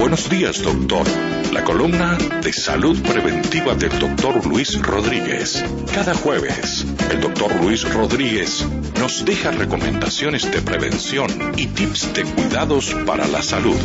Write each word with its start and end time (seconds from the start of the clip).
Buenos 0.00 0.30
días, 0.30 0.62
doctor. 0.62 1.06
La 1.52 1.62
columna 1.62 2.16
de 2.42 2.54
salud 2.54 2.98
preventiva 3.02 3.74
del 3.74 3.98
doctor 3.98 4.46
Luis 4.46 4.80
Rodríguez. 4.80 5.62
Cada 5.94 6.14
jueves, 6.14 6.86
el 7.12 7.20
doctor 7.20 7.54
Luis 7.62 7.84
Rodríguez 7.92 8.66
nos 8.98 9.26
deja 9.26 9.50
recomendaciones 9.50 10.50
de 10.50 10.62
prevención 10.62 11.28
y 11.54 11.66
tips 11.66 12.14
de 12.14 12.24
cuidados 12.24 12.94
para 13.06 13.28
la 13.28 13.42
salud. 13.42 13.76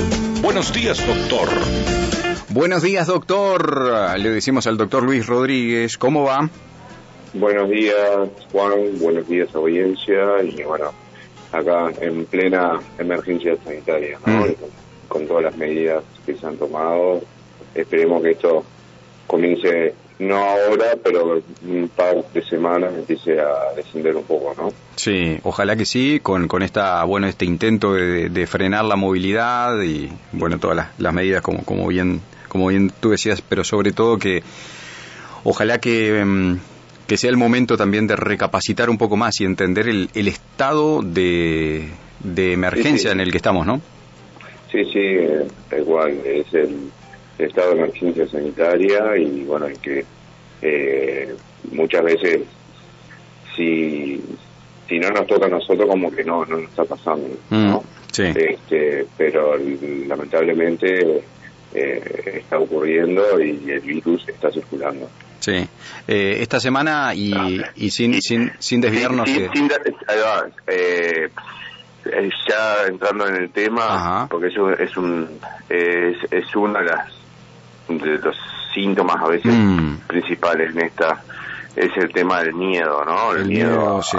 Buenos 0.41 0.73
días, 0.73 1.05
doctor. 1.05 1.49
Buenos 2.47 2.81
días, 2.81 3.07
doctor. 3.07 4.17
Le 4.17 4.29
decimos 4.29 4.67
al 4.67 4.77
doctor 4.77 5.03
Luis 5.03 5.27
Rodríguez, 5.27 5.97
¿cómo 5.97 6.23
va? 6.23 6.49
Buenos 7.33 7.69
días, 7.69 8.29
Juan. 8.53 8.99
Buenos 9.01 9.27
días, 9.27 9.53
audiencia. 9.53 10.41
Y 10.41 10.63
bueno, 10.63 10.93
acá 11.51 11.91
en 11.99 12.25
plena 12.25 12.79
emergencia 12.97 13.57
sanitaria, 13.65 14.17
¿no? 14.25 14.45
Mm. 14.45 14.55
Con, 15.15 15.27
todas 15.27 15.43
las 15.43 15.57
medidas 15.57 16.03
que 16.25 16.35
se 16.35 16.45
han 16.45 16.57
tomado. 16.57 17.21
Esperemos 17.73 18.21
que 18.21 18.31
esto 18.31 18.63
comience, 19.27 19.93
no 20.19 20.35
ahora, 20.37 20.95
pero 21.01 21.41
un 21.65 21.89
par 21.95 22.23
de 22.33 22.43
semanas 22.43 22.93
empiece 22.93 23.39
a 23.39 23.73
descender 23.75 24.15
un 24.15 24.23
poco, 24.23 24.53
¿no? 24.57 24.69
Sí, 24.97 25.39
ojalá 25.43 25.75
que 25.75 25.85
sí, 25.85 26.19
con, 26.21 26.47
con 26.47 26.63
esta, 26.63 27.03
bueno, 27.05 27.27
este 27.27 27.45
intento 27.45 27.93
de, 27.93 28.29
de 28.29 28.47
frenar 28.47 28.85
la 28.85 28.95
movilidad 28.97 29.81
y, 29.81 30.09
bueno, 30.33 30.59
todas 30.59 30.75
las, 30.77 30.87
las 30.99 31.13
medidas 31.13 31.41
como, 31.41 31.63
como 31.63 31.87
bien, 31.87 32.21
como 32.49 32.67
bien 32.67 32.91
tú 32.99 33.11
decías, 33.11 33.41
pero 33.41 33.63
sobre 33.63 33.91
todo 33.93 34.17
que 34.17 34.43
ojalá 35.43 35.79
que, 35.79 36.19
em, 36.19 36.59
que 37.07 37.17
sea 37.17 37.29
el 37.29 37.37
momento 37.37 37.77
también 37.77 38.07
de 38.07 38.15
recapacitar 38.15 38.89
un 38.89 38.97
poco 38.97 39.15
más 39.17 39.39
y 39.39 39.45
entender 39.45 39.87
el, 39.87 40.09
el 40.13 40.27
estado 40.27 41.01
de, 41.01 41.89
de 42.21 42.53
emergencia 42.53 42.97
Sí, 42.97 42.99
sí. 42.99 43.07
en 43.09 43.19
el 43.21 43.31
que 43.31 43.37
estamos, 43.37 43.65
¿no? 43.65 43.81
Sí, 44.75 44.83
sí, 44.91 44.99
eh, 44.99 45.47
igual, 45.79 46.19
es 46.25 46.53
el 46.53 46.91
estado 47.37 47.69
de 47.69 47.77
emergencia 47.77 48.27
sanitaria 48.27 49.15
y 49.15 49.45
bueno, 49.45 49.67
en 49.67 49.77
que 49.77 50.03
eh, 50.61 51.33
muchas 51.71 52.03
veces 52.03 52.41
si, 53.55 54.21
si 54.89 54.99
no 54.99 55.11
nos 55.11 55.27
toca 55.27 55.45
a 55.45 55.49
nosotros 55.49 55.87
como 55.87 56.11
que 56.11 56.25
no, 56.25 56.45
no 56.45 56.57
nos 56.57 56.69
está 56.69 56.83
pasando, 56.83 57.29
¿no? 57.51 57.79
Mm, 57.79 57.83
sí. 58.11 58.23
Este, 58.35 59.05
pero 59.17 59.55
lamentablemente 60.07 61.23
eh, 61.73 62.41
está 62.43 62.59
ocurriendo 62.59 63.41
y 63.41 63.71
el 63.71 63.79
virus 63.79 64.27
está 64.27 64.51
circulando. 64.51 65.09
Sí. 65.39 65.65
Eh, 66.05 66.39
esta 66.41 66.59
semana 66.59 67.13
y, 67.15 67.33
y 67.77 67.91
sin, 67.91 68.21
sin, 68.21 68.51
sin 68.59 68.81
desviarnos 68.81 69.29
sin 69.29 69.45
ahí 69.45 70.17
va, 70.21 70.49
eh, 72.05 72.09
eh, 72.13 72.29
ya 72.49 72.85
entrando 72.87 73.27
en 73.27 73.35
el 73.35 73.49
tema, 73.51 73.85
Ajá. 73.85 74.27
porque 74.29 74.47
eso 74.47 74.69
es 74.71 74.95
un 74.97 75.39
es, 75.69 76.17
es 76.31 76.55
uno 76.55 76.79
de 76.79 76.85
las 76.85 77.13
de 77.87 78.17
los 78.19 78.35
síntomas 78.73 79.17
a 79.23 79.27
veces 79.27 79.53
Mm. 79.53 79.97
principales 80.07 80.75
en 80.75 80.81
esta 80.81 81.21
es 81.75 81.91
el 81.97 82.11
tema 82.13 82.41
del 82.41 82.53
miedo, 82.53 83.03
¿no? 83.05 83.31
El, 83.33 83.41
El 83.41 83.47
miedo, 83.47 83.69
miedo, 83.69 83.97
a- 83.99 84.01
sí. 84.03 84.17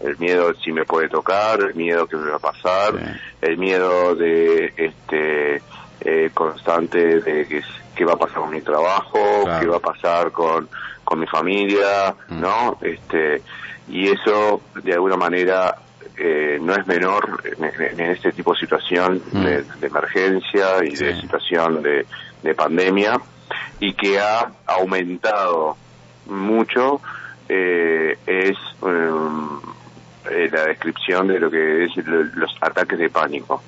el, 0.00 0.18
miedo 0.18 0.52
si 0.64 0.72
me 0.72 0.84
puede 0.84 1.08
tocar, 1.08 1.60
el 1.60 1.74
miedo 1.74 2.06
que 2.06 2.16
me 2.16 2.28
va 2.30 2.36
a 2.36 2.40
pasar, 2.40 2.92
Sí. 2.92 3.20
el 3.42 3.56
miedo 3.58 4.14
de 4.16 4.72
este 4.76 5.62
eh, 6.00 6.30
constante 6.34 7.20
de 7.20 7.46
que, 7.94 8.04
va 8.04 8.12
a 8.12 8.16
pasar 8.16 8.40
con 8.42 8.50
mi 8.50 8.60
trabajo, 8.60 9.18
Claro. 9.44 9.60
qué 9.60 9.66
va 9.66 9.76
a 9.78 9.80
pasar 9.80 10.30
con, 10.32 10.68
con 11.04 11.18
mi 11.20 11.26
familia, 11.26 12.14
Mm. 12.28 12.40
¿no? 12.40 12.78
Este 12.82 13.42
y 13.88 14.08
eso 14.08 14.60
de 14.82 14.92
alguna 14.92 15.16
manera 15.16 15.76
eh, 16.18 16.58
no 16.60 16.74
es 16.74 16.86
menor 16.86 17.42
en, 17.58 18.00
este 18.00 18.32
tipo 18.32 18.52
de 18.52 18.58
situación 18.60 19.22
Mm. 19.32 19.44
de, 19.44 19.62
de 19.80 19.86
emergencia 19.86 20.84
y 20.84 20.94
de 20.94 21.20
situación 21.20 21.82
de, 21.82 22.06
de 22.42 22.54
pandemia 22.54 23.20
y 23.80 23.92
que 23.94 24.18
ha 24.18 24.50
aumentado 24.66 25.76
mucho 26.26 27.00
eh, 27.48 28.16
es 28.26 28.56
um, 28.82 29.60
eh, 30.30 30.48
la 30.50 30.64
descripción 30.64 31.28
de 31.28 31.38
lo 31.38 31.50
que 31.50 31.84
es 31.84 31.96
lo- 32.06 32.24
los 32.34 32.56
ataques 32.60 32.98
de 32.98 33.08
pánico. 33.10 33.62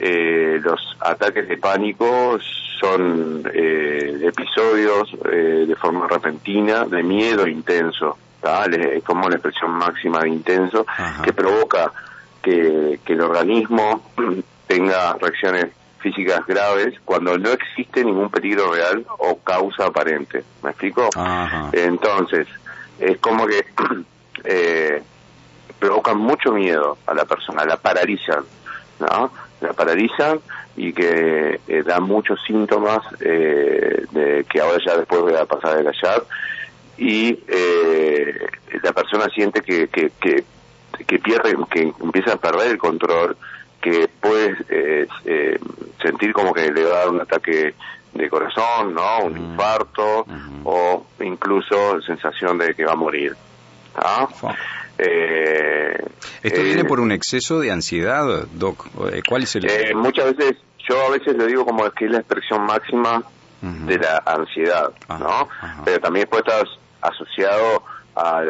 Eh, 0.00 0.60
los 0.62 0.80
ataques 1.00 1.48
de 1.48 1.56
pánico 1.56 2.38
son 2.80 3.42
eh, 3.52 4.20
episodios 4.22 5.08
eh, 5.32 5.64
de 5.66 5.76
forma 5.76 6.06
repentina 6.06 6.84
de 6.84 7.02
miedo 7.02 7.46
intenso, 7.48 8.16
¿tá? 8.40 8.66
Le- 8.66 8.98
es 8.98 9.04
como 9.04 9.28
la 9.28 9.36
expresión 9.36 9.72
máxima 9.72 10.20
de 10.20 10.28
intenso, 10.30 10.84
Ajá. 10.88 11.22
que 11.22 11.32
provoca 11.32 11.92
que, 12.42 13.00
que 13.04 13.12
el 13.14 13.20
organismo 13.20 14.02
tenga 14.66 15.14
reacciones 15.14 15.66
físicas 16.00 16.46
graves 16.46 16.94
cuando 17.04 17.36
no 17.38 17.50
existe 17.50 18.04
ningún 18.04 18.30
peligro 18.30 18.72
real 18.72 19.04
o 19.18 19.38
causa 19.38 19.86
aparente. 19.86 20.44
¿Me 20.62 20.70
explico? 20.70 21.08
Ajá. 21.16 21.70
Entonces, 21.72 22.46
es 23.00 23.18
como 23.18 23.46
que 23.46 23.64
eh, 24.44 25.02
provocan 25.78 26.18
mucho 26.18 26.52
miedo 26.52 26.98
a 27.06 27.14
la 27.14 27.24
persona, 27.24 27.64
la 27.64 27.76
paralizan, 27.76 28.44
¿no? 29.00 29.30
La 29.60 29.72
paralizan 29.72 30.38
y 30.76 30.92
que 30.92 31.60
eh, 31.66 31.82
da 31.84 31.98
muchos 31.98 32.38
síntomas 32.46 33.00
eh, 33.20 34.04
de 34.12 34.44
que 34.48 34.60
ahora 34.60 34.78
ya 34.84 34.96
después 34.96 35.20
voy 35.22 35.34
a 35.34 35.44
pasar 35.46 35.72
a 35.72 35.78
detallar 35.78 36.22
y 36.98 37.38
eh, 37.48 38.38
la 38.82 38.92
persona 38.92 39.26
siente 39.34 39.60
que, 39.62 39.88
que, 39.88 40.10
que, 40.20 40.44
que 41.06 41.18
pierde, 41.18 41.56
que 41.70 41.92
empieza 42.02 42.32
a 42.34 42.36
perder 42.36 42.72
el 42.72 42.78
control, 42.78 43.36
que 43.80 44.08
puede 44.20 44.56
eh, 44.68 45.06
eh, 45.24 45.58
sentir 46.02 46.32
como 46.32 46.52
que 46.52 46.70
le 46.72 46.84
va 46.84 46.90
a 46.96 46.98
dar 47.00 47.08
un 47.10 47.20
ataque 47.20 47.74
de 48.14 48.28
corazón, 48.28 48.94
¿no? 48.94 49.20
Un 49.24 49.34
Mm. 49.34 49.52
infarto 49.52 50.20
Ujú. 50.22 50.60
o 50.64 51.06
incluso 51.20 52.00
sensación 52.02 52.58
de 52.58 52.74
que 52.74 52.84
va 52.84 52.92
a 52.92 52.96
morir. 52.96 53.36
¿tá? 53.94 54.26
Fa. 54.28 54.54
Eh, 54.98 56.04
¿Esto 56.42 56.62
viene 56.62 56.84
por 56.84 56.98
un 57.00 57.12
exceso 57.12 57.60
de 57.60 57.70
ansiedad, 57.70 58.24
Doc? 58.52 58.86
¿Cuál 59.28 59.42
es 59.44 59.54
el...? 59.56 59.66
eh, 59.70 59.94
muchas 59.94 60.36
veces, 60.36 60.58
yo 60.88 61.00
a 61.06 61.10
veces 61.10 61.36
lo 61.36 61.46
digo 61.46 61.64
como 61.64 61.88
que 61.90 62.06
es 62.06 62.10
la 62.10 62.18
expresión 62.18 62.64
máxima 62.64 63.22
Ujú. 63.62 63.86
de 63.86 63.98
la 63.98 64.22
ansiedad, 64.26 64.92
Ajá, 65.08 65.18
¿no? 65.24 65.48
ajá. 65.60 65.82
Pero 65.84 66.00
también 66.00 66.26
puede 66.28 66.42
estar 66.46 66.64
asociado 67.02 67.82
a, 68.16 68.40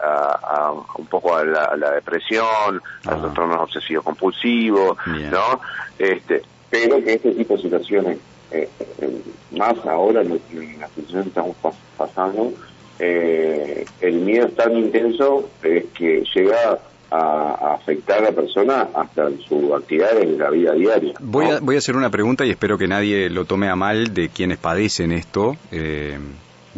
a 0.00 0.72
un 0.96 1.06
poco 1.06 1.36
a 1.36 1.44
la, 1.44 1.64
a 1.64 1.76
la 1.76 1.90
depresión, 1.92 2.44
a 2.46 2.78
Ajá. 3.02 3.10
los 3.12 3.20
trastornos 3.22 3.60
obsesivos 3.60 4.04
compulsivos, 4.04 4.96
Bien. 5.06 5.30
¿no? 5.30 5.60
Este, 5.98 6.42
pero 6.70 7.02
que 7.02 7.14
este 7.14 7.32
tipo 7.32 7.56
de 7.56 7.62
situaciones, 7.62 8.18
eh, 8.52 8.68
eh, 9.00 9.22
más 9.56 9.74
ahora 9.86 10.20
en, 10.22 10.40
en 10.52 10.80
la 10.80 10.88
situación 10.88 11.22
que 11.24 11.28
estamos 11.30 11.56
pas- 11.62 11.74
pasando, 11.96 12.52
eh, 13.00 13.84
el 14.00 14.14
miedo 14.20 14.46
es 14.46 14.54
tan 14.56 14.76
intenso 14.76 15.48
que 15.62 16.24
llega 16.34 16.78
a, 17.10 17.16
a 17.18 17.74
afectar 17.74 18.18
a 18.18 18.22
la 18.24 18.32
persona 18.32 18.88
hasta 18.94 19.28
en 19.28 19.40
su 19.40 19.74
actividad 19.74 20.16
en 20.18 20.38
la 20.38 20.50
vida 20.50 20.72
diaria. 20.72 21.14
Voy 21.20 21.46
a, 21.46 21.58
voy 21.60 21.74
a 21.76 21.78
hacer 21.78 21.96
una 21.96 22.10
pregunta 22.10 22.44
y 22.44 22.50
espero 22.50 22.76
que 22.76 22.86
nadie 22.86 23.30
lo 23.30 23.44
tome 23.46 23.68
a 23.68 23.76
mal 23.76 24.12
de 24.14 24.28
quienes 24.28 24.58
padecen 24.58 25.12
esto, 25.12 25.56
eh, 25.72 26.18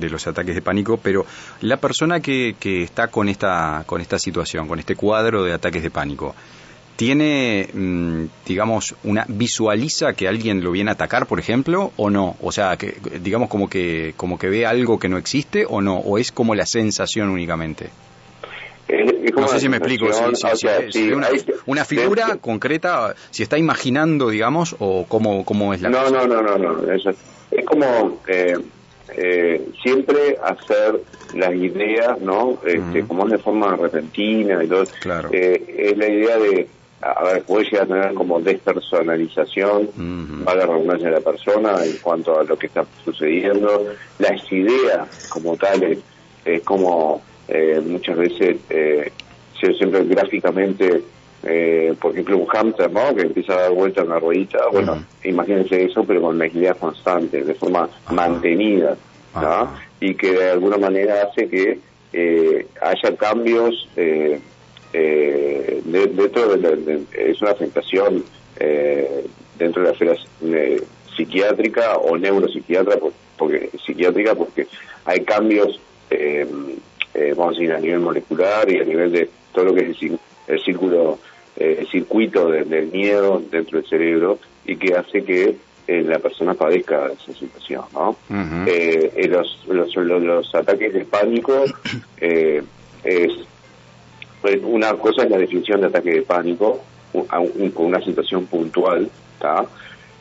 de 0.00 0.11
los 0.11 0.27
ataques 0.27 0.55
de 0.55 0.62
pánico, 0.62 0.99
pero 1.03 1.25
la 1.61 1.77
persona 1.77 2.21
que, 2.21 2.56
que 2.59 2.83
está 2.83 3.09
con 3.09 3.28
esta, 3.28 3.84
con 3.87 4.00
esta 4.00 4.19
situación, 4.19 4.66
con 4.66 4.78
este 4.78 4.97
cuadro 4.97 5.44
de 5.44 5.53
ataques 5.53 5.83
de 5.83 5.91
pánico, 5.91 6.34
¿tiene, 6.97 7.69
mm, 7.72 8.25
digamos, 8.47 8.94
una 9.05 9.25
visualiza 9.28 10.12
que 10.15 10.28
alguien 10.28 10.62
lo 10.62 10.71
viene 10.72 10.91
a 10.91 10.94
atacar, 10.94 11.27
por 11.27 11.39
ejemplo, 11.39 11.93
o 11.97 12.10
no? 12.10 12.37
O 12.43 12.53
sea, 12.53 12.77
que, 12.77 12.94
digamos 13.22 13.49
como 13.49 13.69
que, 13.71 14.15
como 14.16 14.39
que 14.39 14.49
ve 14.49 14.66
algo 14.66 14.99
que 14.99 15.09
no 15.09 15.16
existe 15.19 15.65
o 15.69 15.81
no, 15.81 15.97
o 15.99 16.19
es 16.19 16.33
como 16.33 16.55
la 16.55 16.66
sensación 16.66 17.28
únicamente. 17.31 17.91
Como 19.33 19.47
No 19.47 19.53
sé 19.53 19.60
si 19.60 19.69
me 19.69 19.77
explico, 19.77 20.12
si, 20.12 20.34
si- 20.34 20.56
sea, 20.56 21.16
una, 21.16 21.28
hay- 21.28 21.44
una 21.66 21.84
figura 21.84 22.37
concreta, 22.41 23.15
si 23.31 23.44
está 23.44 23.56
imaginando, 23.56 24.28
digamos, 24.31 24.75
o 24.81 25.06
cómo, 25.06 25.44
cómo 25.44 25.72
es 25.72 25.81
la 25.81 25.91
no, 25.91 26.03
cosa. 26.03 26.10
no, 26.10 26.27
no, 26.27 26.42
no, 26.42 26.59
no, 26.59 26.92
eso 26.92 27.10
es 27.10 27.65
como 27.65 28.21
eh, 28.27 28.54
eh, 29.16 29.68
siempre 29.83 30.39
hacer 30.42 31.01
las 31.33 31.54
ideas, 31.54 32.21
¿no? 32.21 32.59
Este. 32.65 33.07
Como 33.07 33.27
es 33.27 33.33
de 33.33 33.39
forma 33.39 33.77
repentina 33.77 34.62
y 34.62 34.66
todo. 34.66 34.89
Claro. 35.03 35.28
Eh, 35.33 35.91
es 35.92 35.97
la 35.97 36.09
idea 36.09 36.39
de, 36.39 36.66
a 37.03 37.24
ver, 37.24 37.42
puede 37.45 37.65
llegar 37.65 37.83
a 37.84 37.86
tener 37.86 38.15
como 38.15 38.41
despersonalización, 38.41 39.83
Ujú. 39.83 40.45
va 40.47 40.54
la 40.54 40.66
redundancia 40.66 41.09
de 41.09 41.15
la 41.15 41.21
persona 41.21 41.84
en 41.84 41.97
cuanto 41.98 42.39
a 42.39 42.45
lo 42.45 42.59
que 42.59 42.66
está 42.66 42.84
sucediendo. 43.04 43.86
Las 44.18 44.53
ideas 44.53 45.09
como 45.28 45.56
tales, 45.56 45.98
es 46.45 46.63
como 46.63 47.22
eh, 47.48 47.80
muchas 47.84 48.16
veces, 48.16 48.56
eh, 48.71 49.13
siempre 49.59 50.04
gráficamente, 50.04 51.03
eh, 51.42 51.95
por 52.01 52.13
ejemplo, 52.13 52.37
un 52.39 52.47
hámster, 52.47 52.91
¿no? 52.91 53.15
Que 53.15 53.22
empieza 53.22 53.54
a 53.54 53.60
dar 53.63 53.72
vuelta 53.72 54.03
en 54.03 54.09
una 54.09 54.19
ruedita, 54.19 54.59
bueno, 54.72 54.92
Ujú. 54.92 55.03
imagínense 55.25 55.84
eso, 55.84 56.04
pero 56.04 56.21
con 56.22 56.39
la 56.39 56.47
idea 56.47 56.75
constante, 56.75 57.42
de 57.42 57.54
forma 57.54 57.89
mantenida. 58.10 58.97
Y 60.01 60.15
que 60.15 60.33
de 60.33 60.51
alguna 60.51 60.77
manera 60.78 61.22
hace 61.22 61.48
que 61.48 61.78
eh, 62.13 62.66
haya 62.83 63.16
cambios 63.16 63.89
eh, 63.97 64.41
eh, 64.92 65.81
de- 65.84 66.07
dentro 66.09 66.57
de, 66.57 66.57
de- 66.77 66.77
de- 66.77 67.31
es 67.31 67.41
una 67.41 67.53
afectación 67.53 68.25
eh, 68.59 69.25
dentro 69.57 69.83
de 69.83 69.89
la 69.89 69.92
esfera 69.95 70.15
psiquiátrica 71.16 71.97
o 71.98 72.16
neuropsiquiatra, 72.16 72.97
porque, 73.39 73.71
psiquiátrica 73.84 74.34
porque 74.34 74.66
hay 75.04 75.21
cambios, 75.21 75.81
eh, 76.10 76.47
eh, 77.15 77.34
vamos 77.37 77.57
a 77.57 77.60
decir, 77.60 77.72
a 77.72 77.81
nivel 77.81 78.01
molecular 78.01 78.71
y 78.71 78.81
a 78.81 78.84
nivel 78.84 79.13
de 79.13 79.28
todo 79.53 79.66
lo 79.66 79.75
que 79.75 79.91
es 79.91 79.97
el, 80.03 80.19
círculo, 80.65 81.19
el 81.57 81.87
circuito 81.89 82.49
del 82.51 82.87
miedo 82.87 83.43
dentro 83.51 83.81
del 83.81 83.89
cerebro 83.89 84.39
y 84.65 84.77
que 84.77 84.95
hace 84.95 85.25
que 85.25 85.57
la 85.87 86.19
persona 86.21 86.55
padezca 86.55 87.07
esa 87.07 87.33
situación, 87.33 87.85
¿no? 87.93 88.17
los, 88.29 89.67
los, 89.69 89.97
los, 89.97 90.55
ataques 90.55 90.93
de 90.95 91.05
pánico 91.05 91.65
es 92.21 93.33
pues, 94.41 94.61
una 94.63 94.95
cosa 94.95 95.25
es 95.25 95.31
la 95.31 95.39
definición 95.39 95.81
de 95.81 95.89
ataque 95.89 96.13
de 96.13 96.23
pánico 96.23 96.81
con 97.13 97.87
una 97.87 98.01
situación 98.03 98.47
puntual, 98.47 99.11
¿está? 99.35 99.67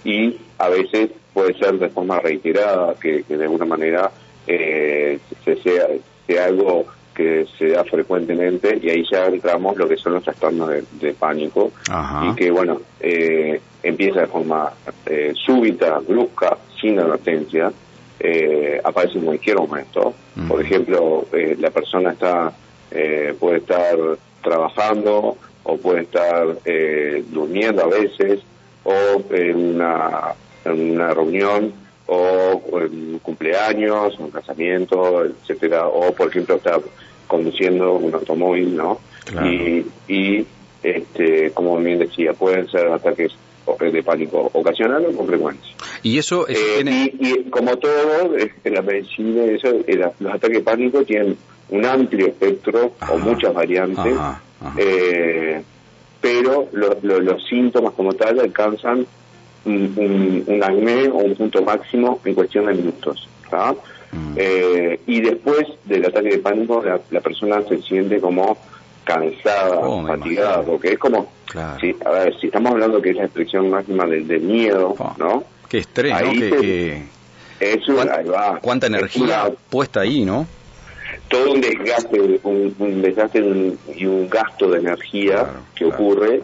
y 0.04 0.38
a 0.58 0.70
veces 0.70 1.12
puede 1.34 1.54
ser 1.58 1.78
de 1.78 1.90
forma 1.90 2.20
reiterada, 2.20 2.96
que, 2.96 3.24
de 3.28 3.44
alguna 3.44 3.66
manera 3.66 4.12
eh, 4.48 5.20
sea, 5.44 5.88
sea, 6.28 6.46
algo 6.46 6.86
que 7.20 7.46
se 7.58 7.68
da 7.72 7.84
frecuentemente 7.84 8.80
y 8.82 8.90
ahí 8.90 9.04
ya 9.12 9.26
entramos 9.26 9.76
lo 9.76 9.90
que 9.90 9.98
son 9.98 10.14
los 10.14 10.24
trastornos 10.24 10.70
de, 10.70 11.14
pánico 11.14 11.70
y 12.24 12.34
que 12.34 12.50
bueno 12.50 12.80
eh, 13.02 13.60
empieza 13.84 14.22
de 14.22 14.28
forma 14.28 14.72
eh, 15.06 15.34
súbita, 15.36 16.00
brusca, 16.00 16.58
sin 16.80 16.98
advertencia, 16.98 17.74
eh, 18.22 18.80
aparece 18.82 19.18
en 19.18 19.26
cualquier 19.26 19.58
momento. 19.58 20.14
Por 20.48 20.62
ejemplo, 20.62 21.26
la 21.58 21.70
persona 21.72 22.12
está 22.12 22.54
puede 23.38 23.58
estar 23.58 23.98
trabajando 24.42 25.36
o 25.64 25.78
puede 25.78 26.04
estar 26.04 26.46
durmiendo 27.30 27.84
a 27.84 27.88
veces 27.88 28.40
o 28.86 29.22
en 29.32 29.76
una, 29.76 30.36
en 30.64 30.92
una 30.92 31.14
reunión 31.14 31.74
o 32.10 32.62
un 32.72 33.20
cumpleaños, 33.22 34.18
un 34.20 34.32
casamiento, 34.32 35.26
etcétera, 35.26 35.88
o 35.88 36.12
por 36.14 36.30
ejemplo 36.30 36.56
está 36.56 36.80
conduciendo 37.28 37.94
un 37.94 38.14
automóvil, 38.14 38.76
¿no? 38.76 39.00
Y, 39.46 39.86
y 40.08 40.46
este, 40.82 41.52
como 41.52 41.78
bien 41.78 42.00
decía, 42.00 42.34
pueden 42.34 42.68
ser 42.70 42.88
ataques 42.88 43.32
de 43.80 44.04
pánico 44.04 44.50
ocasionales 44.54 45.14
o 45.14 45.18
con 45.18 45.28
frecuencia. 45.28 45.76
Y 46.02 46.18
eso, 46.18 46.48
eh, 46.48 46.84
y, 47.20 47.50
como 47.50 47.78
todo, 47.78 48.36
en 48.64 48.74
la 48.74 48.82
medicina, 48.82 49.44
eso, 49.44 49.76
los 50.20 50.34
ataques 50.34 50.58
de 50.58 50.64
pánico 50.64 51.04
tienen 51.04 51.38
un 51.70 51.86
amplio 51.86 52.28
espectro 52.28 52.94
o 53.12 53.18
muchas 53.20 53.54
variantes. 53.54 54.16
Eh, 54.78 55.62
pero 56.20 56.68
los 56.74 57.48
síntomas 57.48 57.94
como 57.94 58.14
tal 58.14 58.40
alcanzan 58.40 59.06
un, 59.70 60.46
un, 60.48 60.64
acné 60.64 61.08
o 61.08 61.18
un 61.18 61.36
punto 61.36 61.62
máximo 61.64 62.20
en 62.26 62.36
cuestión 62.36 62.66
de 62.66 62.74
minutos. 62.74 63.28
Mm. 64.12 64.34
Eh, 64.36 65.00
y 65.08 65.22
después 65.22 65.68
del 65.86 66.06
ataque 66.06 66.30
de 66.30 66.38
pánico, 66.40 66.84
la, 66.84 67.22
persona 67.22 67.62
se 67.68 67.82
siente 67.82 68.20
como 68.20 68.58
cansada, 69.04 69.80
oh, 69.80 70.06
fatigada, 70.06 70.62
porque 70.62 70.94
es 70.94 71.00
como, 71.00 71.32
si, 71.80 71.96
a 72.06 72.10
ver, 72.12 72.40
si 72.40 72.48
estamos 72.48 72.74
hablando 72.74 73.02
que 73.02 73.10
es 73.12 73.16
la 73.16 73.26
expresión 73.26 73.70
máxima 73.70 74.06
del, 74.06 74.42
miedo, 74.42 74.96
oh, 74.98 75.16
¿no? 75.18 75.44
Qué 75.68 75.80
estrés, 75.80 76.14
¿no? 76.14 76.32
¿Cuánta 78.62 78.88
energía 78.88 79.52
puesta 79.70 80.02
ahí, 80.02 80.26
no? 80.26 80.48
todo 81.30 81.54
un 81.54 81.62
desgaste, 81.62 82.20
un, 82.44 83.02
desgaste 83.02 83.40
y 83.96 84.06
un 84.06 84.30
gasto 84.30 84.70
de 84.70 84.80
energía 84.80 85.48
que 85.76 85.86
ocurre, 85.86 86.44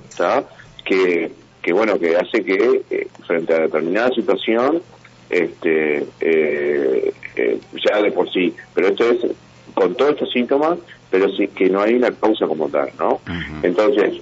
Que, 0.83 1.31
que 1.65 1.73
bueno, 1.73 1.97
que 1.97 2.15
hace 2.15 2.43
que 2.43 2.83
eh, 2.91 3.07
frente 3.25 3.55
a 3.55 3.61
determinada 3.61 4.11
situación, 4.11 4.83
este, 5.31 6.05
eh, 6.21 7.11
eh, 7.35 7.59
ya 7.83 8.03
de 8.03 8.11
por 8.11 8.31
sí, 8.31 8.53
pero 8.75 8.89
esto 8.89 9.09
es 9.09 9.25
con 9.73 9.95
todos 9.95 10.11
estos 10.11 10.31
síntomas, 10.31 10.77
pero 11.09 11.27
sí 11.35 11.47
que 11.47 11.67
no 11.67 11.81
hay 11.81 11.95
una 11.95 12.11
causa 12.11 12.45
como 12.45 12.69
tal, 12.69 12.91
¿no? 12.99 13.19
Entonces, 13.63 14.21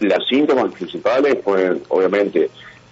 los 0.00 0.26
síntomas 0.28 0.72
principales 0.72 1.36
pueden, 1.36 1.82
obviamente, 1.90 2.48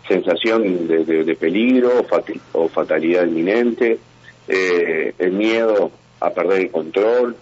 sensación 0.07 0.87
de, 0.87 1.37
peligro 1.41 2.05
o 2.53 2.69
fatalidad 2.69 3.25
inminente, 3.27 3.99
el 4.47 5.33
miedo 5.33 5.91
a 6.21 6.31
perder 6.31 6.61
el 6.61 6.71
control 6.71 7.35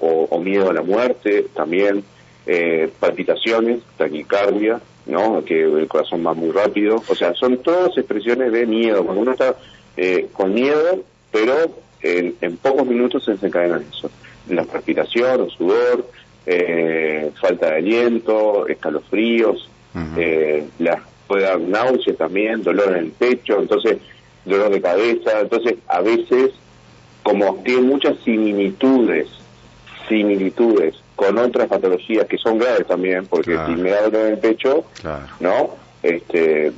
o, 0.00 0.40
miedo 0.40 0.70
a 0.70 0.72
la 0.72 0.82
muerte 0.82 1.46
también, 1.54 2.02
eh, 2.46 2.90
palpitaciones, 2.98 3.80
taquicardia, 3.96 4.80
¿no? 5.06 5.44
que 5.44 5.62
el 5.62 5.88
corazón 5.88 6.24
va 6.26 6.34
muy 6.34 6.50
rápido, 6.50 7.02
o 7.08 7.14
sea, 7.14 7.34
son 7.34 7.58
todas 7.58 7.96
expresiones 7.96 8.52
de 8.52 8.66
miedo, 8.66 9.04
cuando 9.04 9.22
uno 9.22 9.32
está 9.32 9.56
eh, 9.96 10.28
con 10.32 10.54
miedo, 10.54 11.02
pero 11.30 11.54
en, 12.02 12.56
pocos 12.56 12.86
minutos 12.86 13.24
se 13.24 13.32
desencadenan 13.32 13.84
eso, 13.90 14.10
la 14.48 14.64
palpitación, 14.64 15.48
sudor, 15.50 16.06
eh, 16.46 17.30
falta 17.40 17.70
de 17.70 17.76
aliento, 17.76 18.66
escalofríos, 18.66 19.68
la, 20.78 21.02
puede 21.26 21.44
dar 21.44 21.60
náuseas 21.60 22.16
también, 22.16 22.62
dolor 22.62 22.96
en 22.96 23.04
el 23.04 23.10
pecho, 23.12 23.60
entonces 23.60 23.98
dolor 24.44 24.70
de 24.70 24.80
cabeza, 24.80 25.40
entonces 25.40 25.76
a 25.86 26.00
veces 26.00 26.52
como 27.22 27.56
tiene 27.64 27.82
muchas 27.82 28.18
similitudes, 28.24 29.28
similitudes 30.08 30.96
con 31.22 31.38
otras 31.38 31.68
patologías 31.68 32.26
que 32.26 32.36
son 32.36 32.58
graves 32.58 32.86
también, 32.86 33.26
porque 33.26 33.56
si 33.66 33.72
me 33.76 33.90
da 33.90 34.02
dolor 34.02 34.26
en 34.26 34.32
el 34.32 34.38
pecho, 34.38 34.84
¿no? 35.40 35.70
Este, 36.02 36.72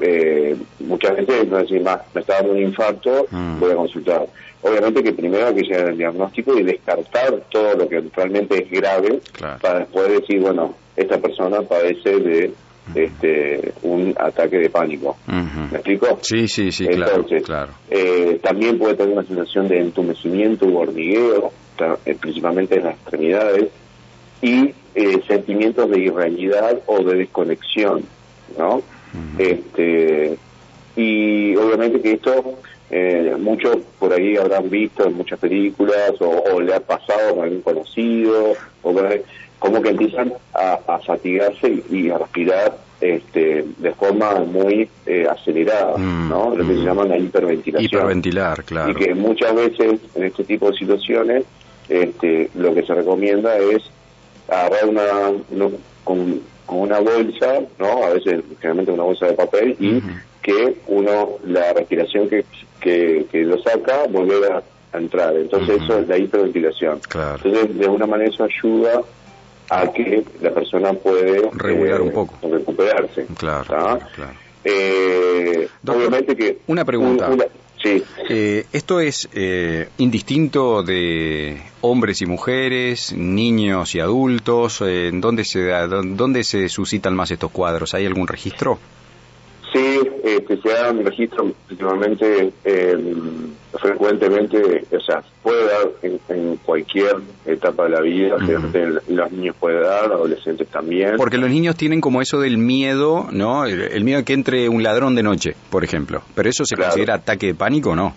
eh, 0.00 0.56
muchas 0.80 1.16
veces 1.16 1.46
no 1.48 1.58
decir 1.58 1.80
más, 1.82 2.00
me 2.12 2.20
está 2.20 2.34
dando 2.34 2.52
un 2.52 2.58
infarto, 2.58 3.26
mm. 3.30 3.60
voy 3.60 3.70
a 3.70 3.76
consultar. 3.76 4.26
Obviamente 4.62 5.04
que 5.04 5.12
primero 5.12 5.46
hay 5.46 5.54
que 5.54 5.62
llegar 5.62 5.90
al 5.90 5.96
diagnóstico 5.96 6.58
y 6.58 6.64
descartar 6.64 7.42
todo 7.48 7.74
lo 7.74 7.88
que 7.88 8.02
realmente 8.14 8.64
es 8.64 8.70
grave 8.70 9.20
para 9.62 9.80
después 9.80 10.08
decir, 10.08 10.40
bueno, 10.40 10.74
esta 10.96 11.18
persona 11.18 11.62
padece 11.62 12.18
de 12.18 12.52
este, 12.96 13.72
un 13.82 14.12
ataque 14.18 14.58
de 14.58 14.70
pánico. 14.70 15.16
¿Me 15.26 15.76
explico? 15.76 16.18
Sí, 16.22 16.48
sí, 16.48 16.72
sí, 16.72 16.86
Entonces, 16.90 17.44
claro. 17.44 17.72
Eh, 17.88 18.40
también 18.42 18.78
puede 18.78 18.94
tener 18.94 19.12
una 19.16 19.24
sensación 19.24 19.68
de 19.68 19.78
entumecimiento 19.78 20.66
u 20.66 20.78
hormigueo, 20.78 21.52
principalmente 22.20 22.76
en 22.76 22.84
las 22.84 22.94
extremidades, 22.94 23.68
y 24.40 24.72
eh, 24.94 25.22
sentimientos 25.26 25.90
de 25.90 26.00
irrealidad 26.00 26.78
o 26.86 27.02
de 27.02 27.18
desconexión, 27.18 28.04
¿no? 28.56 28.82
este, 29.38 30.36
y 30.96 31.56
obviamente 31.56 32.00
que 32.00 32.12
esto 32.12 32.58
eh, 32.90 33.36
muchos 33.38 33.78
por 33.98 34.12
ahí 34.12 34.36
habrán 34.36 34.68
visto 34.70 35.06
en 35.06 35.14
muchas 35.14 35.38
películas 35.38 36.12
o, 36.20 36.60
le 36.60 36.74
ha 36.74 36.80
pasado 36.80 37.40
a 37.40 37.44
algún 37.44 37.62
conocido 37.62 38.54
o 38.82 38.94
como 39.58 39.82
que 39.82 39.90
empiezan 39.90 40.32
a, 40.54 40.78
fatigarse 41.04 41.82
y, 41.90 42.10
a 42.10 42.18
respirar 42.18 42.76
este, 43.00 43.64
de 43.76 43.92
forma 43.92 44.34
muy 44.40 44.88
eh, 45.06 45.26
acelerada, 45.28 45.96
mm, 45.96 46.28
¿no? 46.28 46.54
Lo 46.54 46.66
que 46.66 46.74
se 46.74 46.80
mm. 46.80 46.84
llama 46.84 47.04
la 47.04 47.18
hiperventilación. 47.18 47.84
Hiperventilar, 47.84 48.64
claro. 48.64 48.90
Y 48.90 48.94
que 48.94 49.14
muchas 49.14 49.54
veces 49.54 50.00
en 50.14 50.24
este 50.24 50.44
tipo 50.44 50.70
de 50.70 50.78
situaciones 50.78 51.44
este, 51.88 52.50
lo 52.54 52.74
que 52.74 52.82
se 52.82 52.94
recomienda 52.94 53.56
es 53.58 53.82
agarrar 54.48 54.88
una, 54.88 55.72
con, 56.04 56.40
una 56.68 57.00
bolsa, 57.00 57.60
¿no? 57.78 58.04
A 58.04 58.10
veces 58.10 58.42
generalmente 58.60 58.92
una 58.92 59.04
bolsa 59.04 59.26
de 59.26 59.32
papel 59.34 59.76
y 59.78 60.02
que 60.42 60.76
uno, 60.86 61.30
la 61.44 61.72
respiración 61.72 62.28
que, 62.28 62.44
que, 62.80 63.44
lo 63.44 63.60
saca, 63.62 64.06
volver 64.08 64.52
a, 64.52 64.62
entrar. 64.90 65.36
Entonces 65.36 65.82
eso 65.82 65.98
es 65.98 66.08
la 66.08 66.16
hiperventilación. 66.16 66.98
Entonces 67.04 67.78
de 67.78 67.84
alguna 67.84 68.06
manera 68.06 68.30
eso 68.30 68.44
ayuda 68.44 69.02
a 69.70 69.92
que 69.92 70.24
la 70.40 70.50
persona 70.50 70.94
puede 70.94 71.50
regular 71.52 72.00
un 72.00 72.08
eh, 72.08 72.12
poco 72.12 72.34
recuperarse 72.48 73.26
claro, 73.36 73.64
claro. 73.66 74.00
Eh, 74.64 75.68
obviamente 75.86 76.34
que 76.34 76.58
una 76.66 76.86
pregunta 76.86 77.30
sí. 77.82 78.02
Eh, 78.28 78.66
esto 78.72 79.00
es 79.00 79.28
indistinto 79.98 80.82
de 80.82 81.62
hombres 81.80 82.22
y 82.22 82.26
mujeres 82.26 83.12
niños 83.12 83.94
y 83.94 84.00
adultos 84.00 84.80
en 84.80 85.20
dónde 85.20 85.44
se 85.44 85.68
dónde 85.68 86.44
se 86.44 86.68
suscitan 86.68 87.14
más 87.14 87.30
estos 87.30 87.50
cuadros 87.50 87.94
hay 87.94 88.06
algún 88.06 88.26
registro 88.26 88.78
Sí, 89.78 90.00
que 90.46 90.56
se 90.56 90.72
hagan 90.72 91.04
registros 91.04 91.52
principalmente 91.66 92.52
frecuentemente, 93.76 94.86
o 94.90 95.00
sea, 95.00 95.22
puede 95.42 95.66
dar 95.66 95.88
en, 96.02 96.56
cualquier 96.56 97.16
etapa 97.46 97.84
de 97.84 97.90
la 97.90 98.00
vida, 98.00 98.36
los 99.08 99.32
niños 99.32 99.56
puede 99.58 99.80
dar, 99.80 100.04
adolescentes 100.04 100.68
también. 100.68 101.16
Porque 101.16 101.38
los 101.38 101.50
niños 101.50 101.76
tienen 101.76 102.00
como 102.00 102.20
eso 102.20 102.40
del 102.40 102.58
miedo, 102.58 103.28
¿no? 103.30 103.64
El, 103.66 104.04
miedo 104.04 104.18
de 104.18 104.24
que 104.24 104.32
entre 104.32 104.68
un 104.68 104.82
ladrón 104.82 105.14
de 105.14 105.22
noche, 105.22 105.54
por 105.70 105.84
ejemplo. 105.84 106.22
Pero 106.34 106.48
eso 106.48 106.64
se 106.64 106.76
considera 106.76 107.14
ataque 107.14 107.48
de 107.48 107.54
pánico, 107.54 107.94
¿no? 107.94 108.14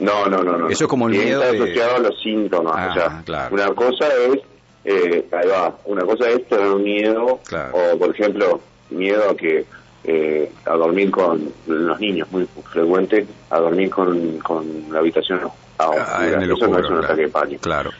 No, 0.00 0.26
no, 0.26 0.42
no, 0.42 0.56
no. 0.56 0.68
Eso 0.68 0.84
es 0.84 0.90
como 0.90 1.08
el 1.08 1.12
miedo 1.12 1.42
está 1.42 1.54
asociado 1.54 1.96
a 1.96 1.98
los 2.00 2.20
síntomas. 2.20 2.90
o 2.90 2.94
sea, 2.94 3.24
ah, 3.32 3.48
una 3.50 3.66
cosa 3.74 4.08
es, 4.08 4.40
eh, 4.84 5.26
ahí 5.32 5.48
va, 5.48 5.76
una 5.84 6.04
cosa 6.04 6.28
es 6.30 6.46
tener 6.48 6.74
miedo, 6.76 7.40
o 7.72 7.98
por 7.98 8.10
ejemplo, 8.10 8.60
miedo 8.90 9.30
a 9.30 9.36
que 9.36 9.64
eh, 10.04 10.50
a 10.66 10.74
dormir 10.74 11.10
con 11.10 11.52
los 11.66 12.00
niños, 12.00 12.30
muy 12.30 12.46
frecuente, 12.70 13.26
a 13.50 13.58
dormir 13.58 13.90
con, 13.90 14.38
con 14.38 14.64
la 14.90 14.98
habitación 15.00 15.40
a 15.42 15.50
Ah, 15.78 16.26
en 16.26 16.42
el 16.42 16.52
Eso 16.52 16.66
no 16.68 16.78
es 16.78 16.80
oscuro, 16.80 16.80
un 16.80 16.84
claro. 16.86 17.04
ataque 17.04 17.22
de 17.22 17.28
pánico. 17.28 17.62
Claro, 17.62 17.90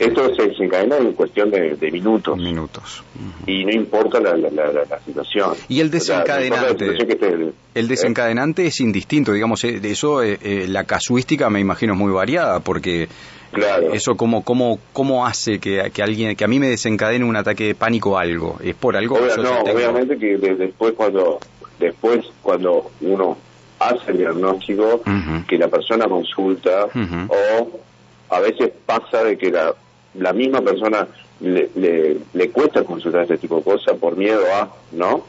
Esto 0.00 0.34
se 0.34 0.48
desencadena 0.48 0.96
en 0.96 1.12
cuestión 1.12 1.50
de, 1.50 1.76
de 1.76 1.90
minutos 1.90 2.36
minutos. 2.36 3.04
Y 3.46 3.64
no 3.64 3.72
importa 3.72 4.18
la, 4.20 4.36
la, 4.36 4.50
la, 4.50 4.72
la- 4.72 5.00
situación. 5.04 5.54
Y 5.68 5.80
el 5.80 5.94
O 5.94 6.00
sea, 6.00 6.16
no 6.16 6.20
importa 6.22 6.34
la 6.36 6.40
desencadenante. 6.74 7.14
esté- 7.14 7.52
El 7.74 7.88
desencadenante 7.88 8.66
es 8.66 8.80
indistinto, 8.80 9.32
digamos, 9.32 9.62
eh, 9.64 9.78
de 9.80 9.90
eso, 9.90 10.22
eh, 10.22 10.38
eh, 10.42 10.66
la 10.68 10.84
casuística 10.84 11.50
me 11.50 11.60
imagino 11.60 11.92
es 11.92 11.98
muy 11.98 12.12
variada, 12.12 12.60
porque 12.60 13.08
Claro. 13.52 13.92
eso 13.92 14.14
cómo, 14.16 14.42
cómo, 14.44 14.78
cómo 14.92 15.26
hace 15.26 15.58
que, 15.58 15.90
que 15.92 16.02
alguien, 16.02 16.36
que 16.36 16.44
a 16.44 16.48
mí 16.48 16.58
me 16.58 16.68
desencadene 16.68 17.24
un 17.24 17.36
ataque 17.36 17.64
de 17.68 17.74
pánico 17.74 18.16
algo, 18.18 18.56
es 18.62 18.74
por 18.76 18.96
algo. 18.96 19.16
Obvia- 19.16 19.36
no, 19.36 19.62
tengo- 19.64 19.76
obviamente 19.76 20.16
que 20.18 20.36
de- 20.38 20.54
después 20.56 20.92
cuando 20.96 21.38
después 21.78 22.20
cuando 22.42 22.90
uno 23.00 23.36
hace 23.78 24.12
el 24.12 24.18
diagnóstico, 24.18 25.02
que 25.48 25.56
la 25.58 25.68
persona 25.68 26.06
consulta 26.06 26.86
o 27.28 27.80
a 28.28 28.40
veces 28.40 28.70
pasa 28.86 29.24
de 29.24 29.36
que 29.36 29.50
la, 29.50 29.74
la 30.14 30.32
misma 30.32 30.60
persona 30.60 31.06
le, 31.40 31.70
le, 31.76 32.16
le 32.32 32.50
cuesta 32.50 32.84
consultar 32.84 33.22
este 33.22 33.38
tipo 33.38 33.56
de 33.56 33.62
cosas 33.62 33.96
por 33.98 34.16
miedo 34.16 34.42
a, 34.54 34.68
¿no? 34.92 35.24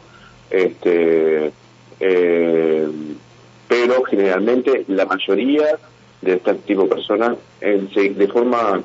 Este, 0.49 1.51
eh, 1.99 2.87
pero 3.67 4.03
generalmente 4.03 4.83
la 4.87 5.05
mayoría 5.05 5.77
de 6.21 6.33
este 6.33 6.53
tipo 6.55 6.83
de 6.83 6.89
personas 6.89 7.37
en- 7.61 7.89
se- 7.93 8.09
de 8.09 8.27
forma 8.27 8.81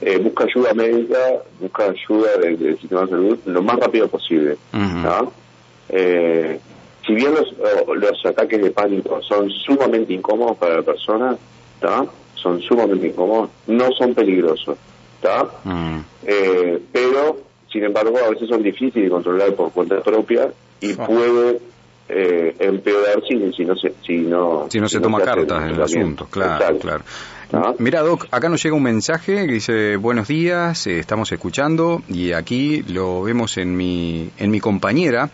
eh, 0.00 0.18
busca 0.18 0.44
ayuda 0.44 0.74
médica, 0.74 1.18
busca 1.60 1.84
ayuda 1.84 2.36
del, 2.38 2.58
del 2.58 2.78
sistema 2.78 3.02
de 3.02 3.08
salud 3.10 3.38
lo 3.46 3.62
más 3.62 3.76
rápido 3.78 4.08
posible. 4.08 4.56
¿no? 5.02 5.32
Eh, 5.88 6.58
si 7.06 7.14
bien 7.14 7.32
los, 7.34 7.54
los 7.96 8.26
ataques 8.26 8.62
de 8.62 8.70
pánico 8.70 9.20
son 9.22 9.50
sumamente 9.50 10.12
incómodos 10.12 10.56
para 10.58 10.76
la 10.76 10.82
persona, 10.82 11.36
¿tá? 11.80 12.04
son 12.34 12.60
sumamente 12.60 13.08
incómodos, 13.08 13.50
no 13.66 13.88
son 13.92 14.14
peligrosos. 14.14 14.76
Mm. 15.64 15.98
Eh, 16.26 16.82
pero 16.92 17.38
sin 17.72 17.84
embargo 17.84 18.18
a 18.18 18.30
veces 18.30 18.48
son 18.48 18.62
difíciles 18.62 19.04
de 19.04 19.10
controlar 19.10 19.54
por 19.54 19.72
cuenta 19.72 20.00
propia 20.02 20.50
y 20.80 20.92
Ah. 20.92 21.06
puede 21.06 21.60
eh, 22.08 22.54
empeorar 22.58 23.22
si, 23.28 23.52
si 23.52 23.64
no 23.64 23.74
se 23.76 23.94
si 24.04 24.18
no 24.18 24.66
Si 24.70 24.78
no 24.80 24.88
se 24.88 24.98
si 24.98 25.02
toma 25.02 25.20
cartas 25.20 25.62
en 25.62 25.70
el 25.70 25.80
asunto, 25.82 26.26
claro, 26.30 26.54
Exacto. 26.64 26.80
claro. 26.80 27.04
¿Ah? 27.54 27.74
Mira, 27.78 28.00
Doc, 28.00 28.26
acá 28.30 28.48
nos 28.48 28.62
llega 28.62 28.74
un 28.74 28.82
mensaje 28.82 29.46
que 29.46 29.52
dice, 29.52 29.96
buenos 29.96 30.26
días, 30.28 30.86
eh, 30.86 30.98
estamos 30.98 31.30
escuchando 31.32 32.02
y 32.08 32.32
aquí 32.32 32.82
lo 32.88 33.22
vemos 33.22 33.56
en 33.58 33.76
mi, 33.76 34.30
en 34.38 34.50
mi 34.50 34.58
compañera, 34.58 35.28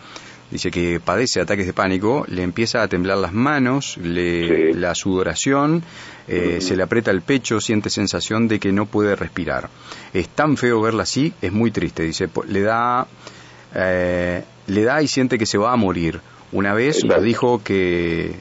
dice 0.51 0.71
que 0.71 0.99
padece 0.99 1.41
ataques 1.41 1.65
de 1.65 1.73
pánico, 1.73 2.25
le 2.27 2.43
empieza 2.43 2.81
a 2.81 2.87
temblar 2.87 3.17
las 3.17 3.33
manos, 3.33 3.97
le, 3.97 4.71
Sí. 4.73 4.77
la 4.77 4.95
sudoración, 4.95 5.83
eh, 6.27 6.55
Ujú. 6.57 6.61
se 6.67 6.75
le 6.75 6.83
aprieta 6.83 7.11
el 7.11 7.21
pecho, 7.21 7.59
siente 7.61 7.89
sensación 7.89 8.47
de 8.47 8.59
que 8.59 8.71
no 8.71 8.85
puede 8.85 9.15
respirar. 9.15 9.69
Es 10.13 10.27
tan 10.29 10.57
feo 10.57 10.81
verla 10.81 11.03
así, 11.03 11.33
es 11.41 11.51
muy 11.51 11.71
triste, 11.71 12.03
dice, 12.03 12.27
le 12.47 12.61
da, 12.61 13.07
eh, 13.75 14.43
le 14.67 14.83
da 14.83 15.01
y 15.01 15.07
siente 15.07 15.37
que 15.37 15.45
se 15.45 15.57
va 15.57 15.71
a 15.73 15.75
morir. 15.75 16.19
Una 16.51 16.73
vez 16.73 17.03
nos 17.05 17.21
dijo 17.23 17.61
que, 17.63 18.33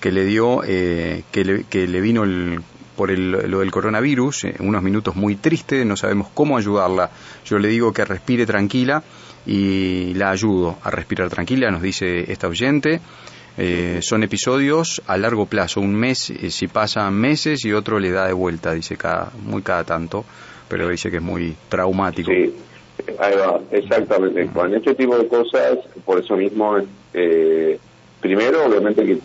que 0.00 0.12
le 0.12 0.24
dio, 0.24 0.62
eh, 0.64 1.24
que, 1.32 1.44
le, 1.44 1.64
que 1.64 1.88
le 1.88 2.00
vino 2.00 2.22
el, 2.24 2.60
por 2.96 3.10
el- 3.10 3.30
lo 3.50 3.60
del 3.60 3.70
coronavirus, 3.72 4.44
eh, 4.44 4.54
unos 4.60 4.82
minutos 4.82 5.16
muy 5.16 5.34
tristes, 5.36 5.84
no 5.84 5.96
sabemos 5.96 6.28
cómo 6.32 6.56
ayudarla. 6.56 7.10
Yo 7.44 7.58
le 7.58 7.68
digo 7.68 7.92
que 7.92 8.04
respire 8.04 8.46
tranquila 8.46 9.02
y 9.46 10.14
la 10.14 10.30
ayudo 10.30 10.76
a 10.82 10.90
respirar 10.90 11.28
tranquila, 11.30 11.70
nos 11.70 11.82
dice 11.82 12.30
esta 12.30 12.48
oyente. 12.48 13.00
Eh, 13.58 14.00
son 14.02 14.22
episodios 14.22 15.00
a 15.06 15.16
largo 15.16 15.46
plazo, 15.46 15.80
un 15.80 15.94
mes, 15.94 16.28
eh, 16.30 16.50
si 16.50 16.68
pasan 16.68 17.14
meses 17.14 17.64
y 17.64 17.72
otro 17.72 17.98
le 17.98 18.10
da 18.10 18.26
de 18.26 18.34
vuelta, 18.34 18.74
dice 18.74 18.96
cada, 18.96 19.30
muy 19.42 19.62
cada 19.62 19.84
tanto, 19.84 20.26
pero 20.68 20.88
dice 20.88 21.10
que 21.10 21.16
es 21.16 21.22
muy 21.22 21.56
traumático. 21.70 22.30
Sí, 22.30 22.52
ahí 23.18 23.34
va, 23.36 23.60
exactamente. 23.70 24.46
Con 24.48 24.74
este 24.74 24.94
tipo 24.94 25.16
de 25.16 25.26
cosas, 25.26 25.78
por 26.04 26.18
eso 26.18 26.36
mismo, 26.36 26.76
eh, 27.14 27.78
primero, 28.20 28.66
obviamente 28.66 29.06
que 29.06 29.18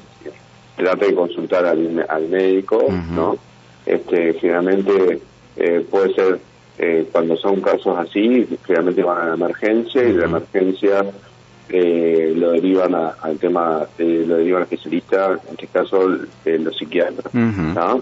trate 0.77 1.07
de 1.07 1.15
consultar 1.15 1.65
al, 1.65 2.05
al 2.07 2.29
médico. 2.29 2.87
¿no? 3.13 3.37
Este, 3.85 4.33
generalmente 4.35 5.19
eh, 5.57 5.85
puede 5.89 6.13
ser, 6.13 6.39
eh, 6.83 7.07
cuando 7.11 7.35
son 7.37 7.61
casos 7.61 7.95
así, 7.99 8.47
generalmente 8.65 9.03
van 9.03 9.21
a 9.21 9.25
la 9.27 9.33
emergencia 9.35 10.01
y 10.03 10.13
de 10.13 10.17
la 10.19 10.25
emergencia 10.25 11.05
eh, 11.69 12.33
lo 12.35 12.51
derivan 12.51 12.93
a- 12.95 13.15
al 13.21 13.37
tema, 13.37 13.85
eh, 13.97 14.25
lo 14.27 14.35
derivan 14.37 14.63
al 14.63 14.63
especialista, 14.63 15.33
en 15.47 15.51
este 15.53 15.67
caso 15.67 16.07
los 16.07 16.75
psiquiatras. 16.77 17.33
¿no? 17.33 18.01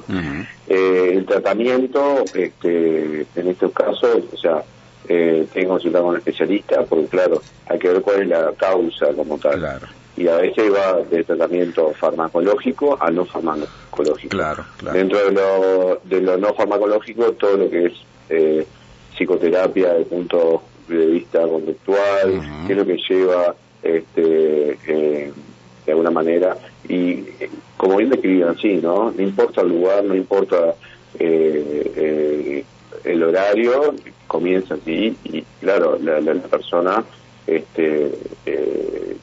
Eh, 0.68 1.12
el 1.18 1.26
tratamiento, 1.26 2.24
este, 2.34 3.26
en 3.36 3.48
estos 3.48 3.72
casos, 3.74 4.22
o 4.34 4.38
sea, 4.38 4.64
eh, 5.08 5.46
tengo 5.54 5.66
que 5.66 5.68
consultar 5.74 6.02
con 6.02 6.12
un 6.12 6.18
especialista, 6.18 6.84
porque 6.84 7.08
claro, 7.08 7.42
hay 7.68 7.78
que 7.80 7.90
ver 7.90 8.02
cuál 8.02 8.22
es 8.24 8.28
la 8.30 8.52
causa 8.58 9.08
como 9.14 9.38
tal. 9.38 9.60
Claro, 9.60 9.88
Y 10.18 10.28
a 10.28 10.38
veces 10.38 10.72
va 10.74 11.02
de 11.10 11.24
tratamiento 11.24 11.92
farmacológico 12.00 12.98
a 13.00 13.12
no 13.12 13.26
farmacológico. 13.26 14.30
claro, 14.30 14.64
claro. 14.78 14.98
Dentro 14.98 15.18
de 15.26 15.32
lo, 15.32 16.02
de 16.06 16.22
lo 16.22 16.38
no 16.38 16.54
farmacológico, 16.54 17.32
todo 17.34 17.58
lo 17.58 17.70
que 17.70 17.86
es 17.88 17.94
eh, 18.30 18.66
psicoterapia 19.16 19.90
desde 19.90 20.00
el 20.02 20.06
punto 20.06 20.64
de 20.88 21.06
vista 21.06 21.42
conductual, 21.42 22.30
Ujú. 22.38 22.68
qué 22.68 22.74
es 22.74 22.78
lo 22.78 22.86
que 22.86 22.98
lleva 23.10 23.56
este, 23.84 24.78
eh, 24.88 25.32
de 25.86 25.92
alguna 25.92 26.12
manera. 26.12 26.58
Y 26.88 27.12
eh, 27.40 27.50
como 27.78 27.98
bien 27.98 28.10
describían 28.10 28.50
así, 28.50 28.76
¿no? 28.76 29.12
No 29.12 29.22
importa 29.22 29.62
el 29.62 29.70
lugar, 29.70 30.04
no 30.04 30.16
importa 30.16 30.76
eh, 31.20 31.92
eh, 31.96 32.66
el 33.04 33.24
horario, 33.24 33.96
comienza 34.28 34.76
así 34.76 35.18
y 35.24 35.42
claro, 35.60 35.98
la, 36.02 36.20
la- 36.22 36.34
la 36.36 36.42
persona 36.48 37.04
este, 37.48 38.12
eh, 38.46 39.18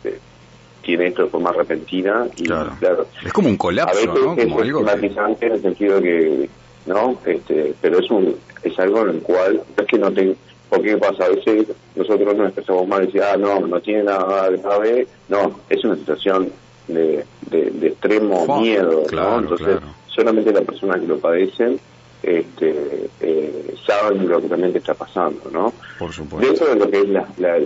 tiene 0.82 1.08
esto 1.08 1.24
de 1.24 1.30
forma 1.30 1.52
repentina 1.52 2.26
y 2.36 2.46
Claro. 2.46 2.76
claro 2.78 3.06
Es 3.24 3.32
como 3.32 3.48
un 3.48 3.54
a 3.54 3.58
colapso, 3.58 3.94
veces 4.00 4.06
¿no? 4.24 4.34
es 4.36 4.44
Como 4.44 4.60
algo 4.60 4.84
que- 4.84 5.46
en 5.46 5.52
el 5.52 5.62
sentido 5.62 6.00
que 6.00 6.48
no 6.86 7.18
este 7.26 7.74
pero 7.80 7.98
es 7.98 8.10
un 8.10 8.36
es 8.62 8.78
algo 8.78 9.02
en 9.02 9.08
el 9.16 9.20
cual 9.22 9.62
no 9.76 9.82
es 9.82 9.88
que 9.88 9.98
no 9.98 10.12
tenga 10.12 10.34
porque 10.68 10.96
pasa 10.96 11.24
a 11.26 11.28
veces 11.28 11.66
nosotros 11.94 12.36
nos 12.36 12.46
expresamos 12.48 12.88
mal 12.88 13.02
y 13.02 13.06
decimos 13.06 13.26
ah 13.32 13.36
no 13.36 13.60
no 13.66 13.80
tiene 13.80 14.04
nada 14.04 14.48
grave 14.50 15.06
no 15.28 15.60
es 15.68 15.84
una 15.84 15.96
situación 15.96 16.50
de, 16.88 17.24
de, 17.50 17.70
de 17.72 17.86
extremo 17.88 18.60
miedo 18.60 19.02
claro, 19.04 19.30
¿no? 19.30 19.38
entonces 19.40 19.66
claro. 19.66 19.86
solamente 20.06 20.52
las 20.52 20.64
personas 20.64 21.00
que 21.00 21.06
lo 21.06 21.18
padecen 21.18 21.78
este 22.22 23.08
eh, 23.20 23.74
saben 23.86 24.28
lo 24.28 24.40
que 24.40 24.48
realmente 24.48 24.78
está 24.78 24.94
pasando 24.94 25.50
no 25.52 25.72
por 25.98 26.12
supuesto. 26.12 26.46
Dentro 26.46 26.66
de 26.68 26.76
lo 26.76 26.90
que 26.90 27.00
es 27.00 27.08
la, 27.08 27.26
la- 27.38 27.58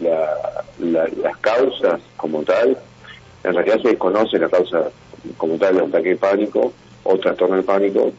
la- 0.00 0.64
la- 0.80 1.08
las 1.22 1.36
causas 1.38 2.00
como 2.16 2.42
tal, 2.42 2.76
en 3.44 3.54
realidad 3.54 3.80
se 3.82 3.88
desconoce 3.88 4.38
la 4.38 4.48
causa 4.48 4.90
como 5.36 5.56
tal 5.56 5.76
del 5.76 5.84
ataque 5.86 6.10
de 6.10 6.16
pánico 6.16 6.72
o 7.04 7.18
trastorno 7.18 7.56
de 7.56 7.62
pánico, 7.62 8.12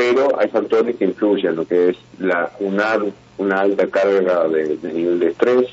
pero 0.00 0.38
hay 0.38 0.48
factores 0.48 0.96
que 0.96 1.04
influyen, 1.04 1.56
lo 1.56 1.66
que 1.66 1.90
es 1.90 1.96
la, 2.18 2.50
una, 2.60 2.96
una 3.36 3.60
alta 3.60 3.86
carga 3.88 4.48
de, 4.48 4.76
de 4.78 4.92
nivel 4.94 5.18
de 5.20 5.28
estrés, 5.28 5.66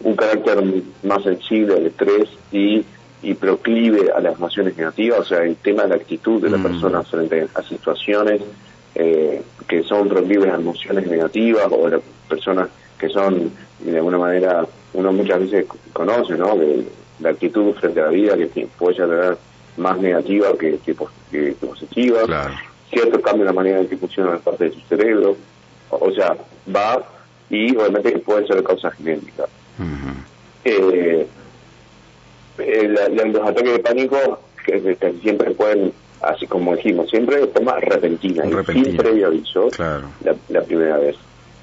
un 0.00 0.16
carácter 0.16 0.58
más 1.02 1.22
sensible 1.22 1.74
al 1.74 1.86
estrés 1.86 2.28
y, 2.50 2.82
y 3.22 3.34
proclive 3.34 4.10
a 4.10 4.20
las 4.20 4.36
emociones 4.36 4.74
negativas, 4.76 5.20
o 5.20 5.24
sea, 5.24 5.42
el 5.44 5.56
tema 5.56 5.82
de 5.82 5.90
la 5.90 5.94
actitud 5.96 6.40
de 6.42 6.48
la 6.50 6.56
Mm. 6.56 6.62
persona 6.62 7.02
frente 7.02 7.46
a 7.54 7.62
situaciones 7.62 8.40
eh, 8.94 9.42
que 9.68 9.82
son 9.84 10.08
proclives 10.08 10.50
a 10.50 10.56
emociones 10.56 11.06
negativas 11.06 11.66
o 11.70 11.84
de 11.84 11.96
las 11.96 12.02
personas 12.28 12.68
que 12.98 13.08
son 13.10 13.50
de 13.80 13.96
alguna 13.96 14.18
manera 14.18 14.66
uno 14.94 15.12
muchas 15.12 15.40
veces 15.40 15.66
conoce, 15.92 16.34
¿no? 16.34 16.56
De, 16.56 16.86
la 17.20 17.30
actitud 17.30 17.72
frente 17.74 18.00
a 18.00 18.04
la 18.06 18.10
vida 18.10 18.36
que 18.36 18.66
puede 18.78 18.96
ser 18.96 19.36
más 19.76 19.96
negativa 19.98 20.48
que, 20.58 20.78
que, 20.84 20.94
que- 21.30 21.54
que 21.54 21.66
positiva 21.66 22.22
Claro. 22.24 22.54
Ciertos 22.92 23.20
cambios 23.22 23.40
en 23.40 23.46
la 23.46 23.52
manera 23.52 23.80
en 23.80 23.88
que 23.88 23.96
funciona 23.96 24.32
la 24.32 24.38
parte 24.38 24.64
de 24.64 24.72
su 24.72 24.80
cerebro, 24.82 25.36
o, 25.90 26.10
sea, 26.12 26.36
va 26.74 27.02
y 27.50 27.74
obviamente 27.76 28.12
que 28.12 28.18
puede 28.20 28.46
ser 28.46 28.62
causa 28.62 28.90
genética. 28.92 29.44
Ujú. 29.78 30.12
Eh, 30.64 31.26
eh, 32.58 32.88
los 33.32 33.48
ataques 33.48 33.72
de 33.72 33.78
pánico 33.80 34.40
que, 34.64 34.96
siempre 35.22 35.50
pueden, 35.52 35.92
así 36.20 36.46
como 36.46 36.76
dijimos, 36.76 37.10
siempre 37.10 37.38
de 37.40 37.46
forma 37.48 37.78
repentina, 37.80 38.46
y 38.46 38.50
Repentina. 38.50 38.86
sin 38.88 38.96
previo 38.96 39.26
aviso, 39.28 39.68
Claro. 39.70 40.08
la, 40.24 40.34
la 40.50 40.62
primera 40.62 40.98
vez. 40.98 41.16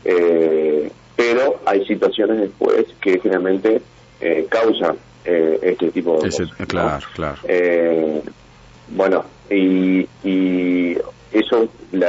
Eh, 0.06 0.92
pero 1.16 1.60
hay 1.66 1.86
situaciones 1.86 2.40
después 2.40 2.86
que 3.02 3.20
generalmente 3.20 3.82
eh, 4.22 4.48
causan 4.50 4.96
este 5.26 5.92
tipo 5.92 6.20
de 6.22 6.30
Ese- 6.30 6.44
cosas. 6.44 6.60
¿no? 6.60 6.66
claro, 6.66 7.06
claro. 7.14 7.38
Bueno, 8.88 9.24
y, 9.52 10.08
y 10.24 10.79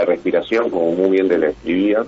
la 0.00 0.06
respiración, 0.06 0.70
como 0.70 0.92
muy 0.92 1.10
bien 1.10 1.28
te 1.28 1.38
la 1.38 1.48
escribía. 1.48 1.98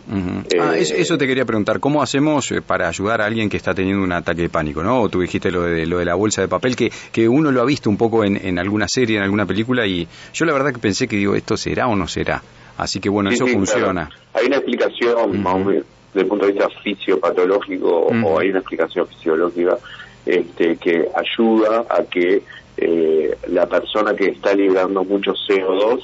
ah, 0.60 0.76
eso, 0.76 1.18
te 1.18 1.26
quería 1.26 1.44
preguntar, 1.44 1.80
¿cómo 1.80 2.02
hacemos 2.02 2.52
para 2.66 2.88
ayudar 2.88 3.20
a 3.20 3.26
alguien 3.26 3.48
que 3.48 3.56
está 3.56 3.74
teniendo 3.74 4.02
un 4.02 4.12
ataque 4.12 4.42
de 4.42 4.48
pánico? 4.48 4.82
¿no? 4.82 5.08
tú 5.08 5.20
dijiste 5.20 5.50
lo 5.50 5.62
de, 5.62 5.86
lo 5.86 5.98
de 5.98 6.04
la 6.04 6.14
bolsa 6.14 6.42
de 6.42 6.48
papel, 6.48 6.76
que, 6.76 6.90
que 7.12 7.28
uno 7.28 7.50
lo 7.50 7.60
ha 7.60 7.64
visto 7.64 7.90
un 7.90 7.96
poco 7.96 8.24
en, 8.24 8.36
en 8.36 8.58
alguna 8.58 8.86
serie, 8.88 9.16
en 9.16 9.22
alguna 9.22 9.46
película, 9.46 9.86
y 9.86 10.06
yo 10.32 10.44
la 10.44 10.52
verdad 10.52 10.72
que 10.72 10.78
pensé 10.78 11.06
que 11.06 11.16
digo, 11.16 11.34
¿esto 11.34 11.56
será 11.56 11.88
o 11.88 11.96
no 11.96 12.08
será? 12.08 12.42
Así 12.78 13.00
que 13.00 13.08
bueno, 13.08 13.30
eso 13.30 13.46
funciona. 13.46 14.08
Hay 14.34 14.46
una 14.46 14.56
explicación, 14.56 15.32
desde 15.32 16.20
el 16.20 16.26
punto 16.26 16.46
de 16.46 16.52
vista 16.52 16.68
fisiopatológico, 16.82 18.06
o 18.06 18.38
hay 18.38 18.50
una 18.50 18.58
explicación 18.60 19.06
fisiológica 19.06 19.78
este, 20.24 20.76
que 20.76 21.08
ayuda 21.14 21.84
a 21.88 22.02
que 22.04 22.42
eh, 22.76 23.36
la 23.48 23.66
persona 23.66 24.14
que 24.14 24.30
está 24.30 24.54
liberando 24.54 25.04
mucho 25.04 25.32
CO2, 25.32 26.00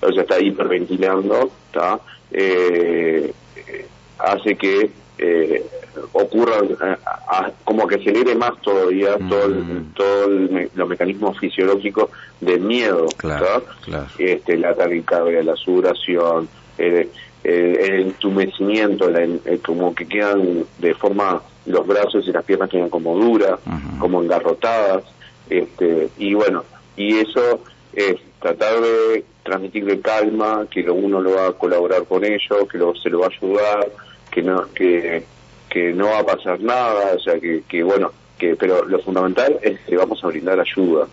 o 0.00 0.12
sea, 0.12 0.22
está 0.22 0.40
hiperventilando, 0.40 1.50
eh, 2.30 3.32
hace 4.18 4.56
que 4.56 4.90
eh, 5.18 5.64
ocurra, 6.12 6.58
como 7.64 7.86
que 7.86 7.96
acelere 7.96 8.34
más 8.34 8.60
todavía 8.60 9.16
todo, 9.28 9.46
el, 9.46 9.84
todo 9.94 10.28
los 10.74 10.88
mecanismos 10.88 11.38
fisiológicos 11.38 12.10
del 12.40 12.60
miedo, 12.60 13.06
Este, 14.18 14.56
la 14.56 14.74
taquicardia, 14.74 15.42
la 15.42 15.56
sudoración, 15.56 16.48
el, 16.78 17.10
entumecimiento, 17.44 19.10
como 19.64 19.94
que 19.94 20.06
quedan 20.06 20.64
de 20.78 20.94
forma 20.94 21.42
los 21.66 21.86
brazos 21.86 22.26
y 22.26 22.32
las 22.32 22.42
piernas 22.42 22.70
quedan 22.70 22.88
como 22.88 23.16
duras, 23.16 23.60
como 23.98 24.22
engarrotadas, 24.22 25.04
este, 25.50 26.08
y 26.18 26.32
bueno, 26.32 26.64
y 26.96 27.18
eso 27.18 27.60
es 27.96 28.16
tratar 28.40 28.80
de 28.80 29.24
transmitirle 29.42 30.00
calma, 30.00 30.66
que 30.70 30.88
uno 30.88 31.20
lo 31.20 31.32
va 31.32 31.48
a 31.48 31.52
colaborar 31.52 32.04
con 32.04 32.24
ellos, 32.24 32.68
que 32.70 32.78
lo, 32.78 32.94
se 32.94 33.10
lo 33.10 33.20
va 33.20 33.26
a 33.26 33.30
ayudar, 33.30 33.88
que 34.30 34.42
no, 34.42 34.72
que, 34.72 35.24
que 35.68 35.92
no 35.92 36.06
va 36.06 36.20
a 36.20 36.26
pasar 36.26 36.60
nada, 36.60 37.14
o 37.14 37.20
sea, 37.20 37.38
que, 37.38 37.62
que 37.68 37.82
bueno, 37.82 38.12
que 38.38 38.56
pero 38.56 38.84
lo 38.84 38.98
fundamental 39.00 39.58
es 39.62 39.80
que 39.80 39.96
vamos 39.96 40.22
a 40.22 40.28
brindar 40.28 40.58
ayuda, 40.60 41.06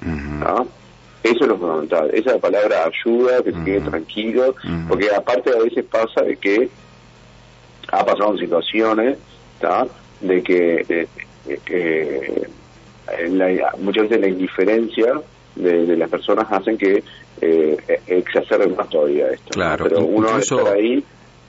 Eso 1.23 1.43
es 1.43 1.47
lo 1.47 1.57
fundamental, 1.57 2.09
esa 2.13 2.39
palabra 2.39 2.85
ayuda, 2.85 3.43
que 3.43 3.51
se 3.51 3.63
quede 3.63 3.81
tranquilo, 3.81 4.55
porque 4.87 5.13
aparte 5.13 5.51
a 5.51 5.61
veces 5.61 5.85
pasa 5.85 6.21
de 6.21 6.35
que 6.37 6.69
ha 7.91 8.05
pasado 8.05 8.31
en 8.33 8.39
situaciones, 8.39 9.17
de 10.21 10.43
que, 10.43 11.07
muchas 13.79 14.03
veces 14.03 14.21
la 14.21 14.27
indiferencia 14.27 15.21
de, 15.55 15.97
las 15.97 16.09
personas 16.09 16.45
hacen 16.51 16.77
que 16.77 17.03
eh, 17.41 17.77
exacerben 18.07 18.75
más 18.75 18.89
todavía 18.89 19.27
esto. 19.29 19.49
Claro, 19.51 19.85
pero 19.87 20.05
uno 20.05 20.37
está 20.37 20.73
ahí 20.73 21.03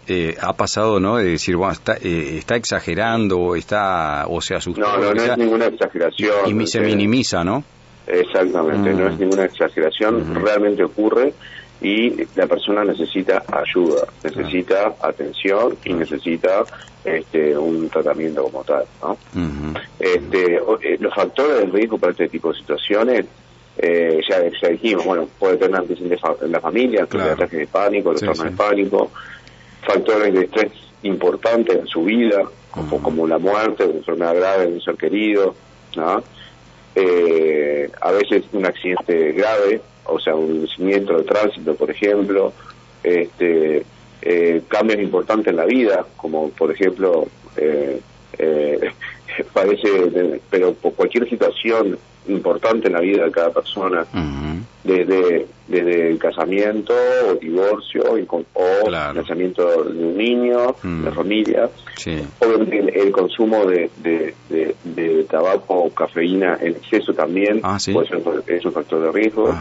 eh, 0.08 0.36
ha 0.40 0.52
pasado, 0.52 0.98
¿no? 0.98 1.16
De 1.16 1.30
decir, 1.30 1.56
bueno, 1.56 1.72
está, 1.72 1.94
eh, 1.94 2.38
está 2.38 2.56
exagerando 2.56 3.38
o 3.38 3.56
está 3.56 4.26
o 4.28 4.40
se 4.40 4.56
asustó. 4.56 4.80
No, 4.80 4.96
no, 4.98 5.14
no 5.14 5.22
es 5.22 5.38
ninguna 5.38 5.66
exageración. 5.66 6.60
Y, 6.60 6.66
se 6.66 6.80
minimiza, 6.80 7.44
¿no? 7.44 7.62
Exactamente, 8.06 8.92
no 8.94 9.06
es 9.06 9.16
mm. 9.16 9.20
ninguna 9.20 9.44
exageración, 9.44 10.34
realmente 10.34 10.82
ocurre 10.82 11.32
y 11.80 12.10
la 12.36 12.46
persona 12.46 12.84
necesita 12.84 13.44
ayuda, 13.46 14.06
necesita 14.24 14.94
atención 15.00 15.76
y 15.84 15.92
necesita 15.92 16.64
este, 17.04 17.56
un 17.56 17.88
tratamiento 17.88 18.42
como 18.44 18.64
tal. 18.64 18.84
¿no? 19.02 19.16
este, 19.98 20.56
eh, 20.56 20.96
los 20.98 21.14
factores 21.14 21.58
de 21.58 21.66
riesgo 21.66 21.98
para 21.98 22.12
este 22.12 22.28
tipo 22.28 22.52
de 22.52 22.58
situaciones, 22.58 23.26
eh, 23.78 24.20
ya, 24.28 24.42
ya, 24.60 24.68
dijimos, 24.68 25.04
bueno, 25.04 25.28
puede 25.38 25.56
tener 25.56 25.76
antecedentes 25.76 26.20
en 26.42 26.52
la 26.52 26.60
familia, 26.60 27.06
claro. 27.06 27.32
ataques 27.32 27.58
de 27.58 27.66
pánico, 27.66 28.10
trastornos 28.14 28.44
de 28.44 28.56
pánico, 28.56 29.10
factores 29.86 30.34
de 30.34 30.44
estrés 30.44 30.72
importantes 31.02 31.76
en 31.76 31.86
su 31.86 32.04
vida, 32.04 32.42
como, 32.70 33.02
como 33.02 33.26
la 33.26 33.38
muerte, 33.38 33.84
una 33.84 33.98
enfermedad 33.98 34.36
grave 34.36 34.66
de 34.66 34.72
un 34.74 34.80
ser 34.80 34.96
querido, 34.96 35.54
¿no? 35.96 36.22
eh, 36.94 37.90
a 38.00 38.12
veces 38.12 38.44
un 38.52 38.66
accidente 38.66 39.32
grave, 39.32 39.80
o 40.04 40.18
sea, 40.18 40.34
un 40.34 40.66
siniestro 40.68 41.18
de 41.18 41.24
tránsito, 41.24 41.74
por 41.74 41.90
ejemplo, 41.90 42.52
este, 43.02 43.84
eh, 44.20 44.62
cambios 44.68 45.00
importantes 45.00 45.48
en 45.48 45.56
la 45.56 45.64
vida, 45.64 46.06
como 46.16 46.50
por 46.50 46.70
ejemplo, 46.70 47.26
eh, 47.56 48.00
eh, 48.38 48.90
parece, 49.52 50.40
pero 50.50 50.74
por 50.74 50.94
cualquier 50.94 51.28
situación 51.28 51.98
importante 52.28 52.88
en 52.88 52.94
la 52.94 53.00
vida 53.00 53.24
de 53.24 53.30
cada 53.30 53.50
persona, 53.50 54.06
desde, 54.84 55.46
desde 55.68 56.10
el 56.10 56.18
casamiento 56.18 56.94
o 57.28 57.34
divorcio 57.34 58.02
o 58.04 58.90
nacimiento 58.90 59.84
de 59.84 60.04
un 60.04 60.16
niño, 60.16 60.74
de 60.82 61.10
familia, 61.12 61.68
obviamente 62.40 63.00
el, 63.00 63.12
consumo 63.12 63.64
de, 63.66 63.90
de, 64.02 65.24
tabaco 65.24 65.74
o 65.74 65.90
cafeína 65.90 66.58
en 66.60 66.72
exceso 66.72 67.12
también 67.14 67.60
ah, 67.62 67.76
es 67.78 68.64
un 68.64 68.72
factor 68.72 69.00
de 69.00 69.12
riesgo. 69.12 69.54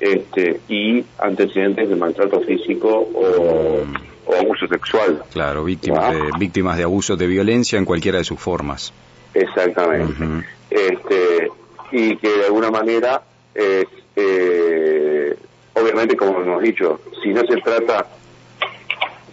Este, 0.00 0.60
y 0.68 1.04
antecedentes 1.20 1.88
de 1.88 1.94
maltrato 1.94 2.40
físico 2.40 2.88
o, 2.88 3.84
o 4.26 4.34
abuso 4.34 4.66
sexual. 4.66 5.22
Claro, 5.32 5.62
víctimas, 5.62 6.12
de, 6.12 6.20
víctimas 6.40 6.76
de 6.76 6.82
abuso 6.82 7.16
de 7.16 7.26
violencia 7.28 7.78
en 7.78 7.84
cualquiera 7.84 8.18
de 8.18 8.24
sus 8.24 8.40
formas. 8.40 8.92
Exactamente. 9.34 10.44
este, 10.70 11.48
y 11.92 12.16
que 12.16 12.28
de 12.28 12.46
alguna 12.46 12.70
manera, 12.70 13.22
eh, 13.54 13.86
obviamente, 15.74 16.16
como 16.16 16.40
hemos 16.40 16.62
dicho, 16.62 17.00
si 17.22 17.28
no 17.30 17.42
se 17.42 17.56
trata, 17.58 18.06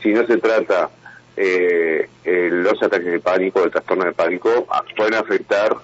si 0.04 0.10
no 0.10 0.26
se 0.28 0.38
trata 0.38 0.90
eh, 1.36 2.08
los 2.52 2.82
ataques 2.84 3.12
de 3.12 3.20
pánico, 3.20 3.64
el 3.64 3.72
trastorno 3.72 4.06
de 4.06 4.14
pánico, 4.14 4.68
pueden 4.96 5.16
afectar 5.16 5.76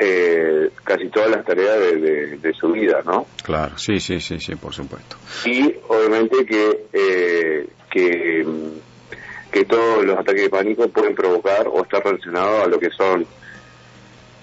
eh, 0.00 0.70
casi 0.84 1.08
todas 1.08 1.30
las 1.30 1.44
tareas 1.44 1.78
de, 1.78 2.52
su 2.58 2.72
vida, 2.72 3.02
¿no? 3.04 3.26
Claro, 3.42 3.78
sí, 3.78 4.00
sí, 4.00 4.20
sí, 4.20 4.38
sí, 4.38 4.56
por 4.56 4.74
supuesto. 4.74 5.16
Y 5.44 5.74
obviamente 5.88 6.44
que, 6.44 6.86
eh, 6.92 7.66
que, 7.90 8.46
que 9.50 9.64
todos 9.64 10.04
los 10.04 10.18
ataques 10.18 10.42
de 10.42 10.50
pánico 10.50 10.88
pueden 10.88 11.14
provocar 11.14 11.68
o 11.68 11.82
estar 11.82 12.04
relacionados 12.04 12.64
a 12.64 12.66
lo 12.68 12.78
que 12.78 12.90
son 12.90 13.26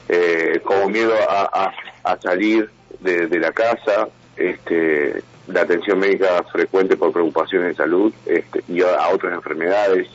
eh, 0.10 0.60
como 0.64 0.90
miedo 0.90 1.14
a, 1.30 1.72
a, 2.04 2.18
salir 2.20 2.70
de, 3.00 3.28
de, 3.28 3.40
la 3.40 3.52
casa, 3.52 4.08
este, 4.36 5.22
la 5.48 5.62
atención 5.62 6.00
médica 6.00 6.44
frecuente 6.52 6.98
por 6.98 7.12
preocupaciones 7.12 7.70
de 7.70 7.76
salud 7.76 8.12
este, 8.26 8.64
y 8.68 8.82
a, 8.82 9.08
otras 9.14 9.34
enfermedades. 9.34 10.08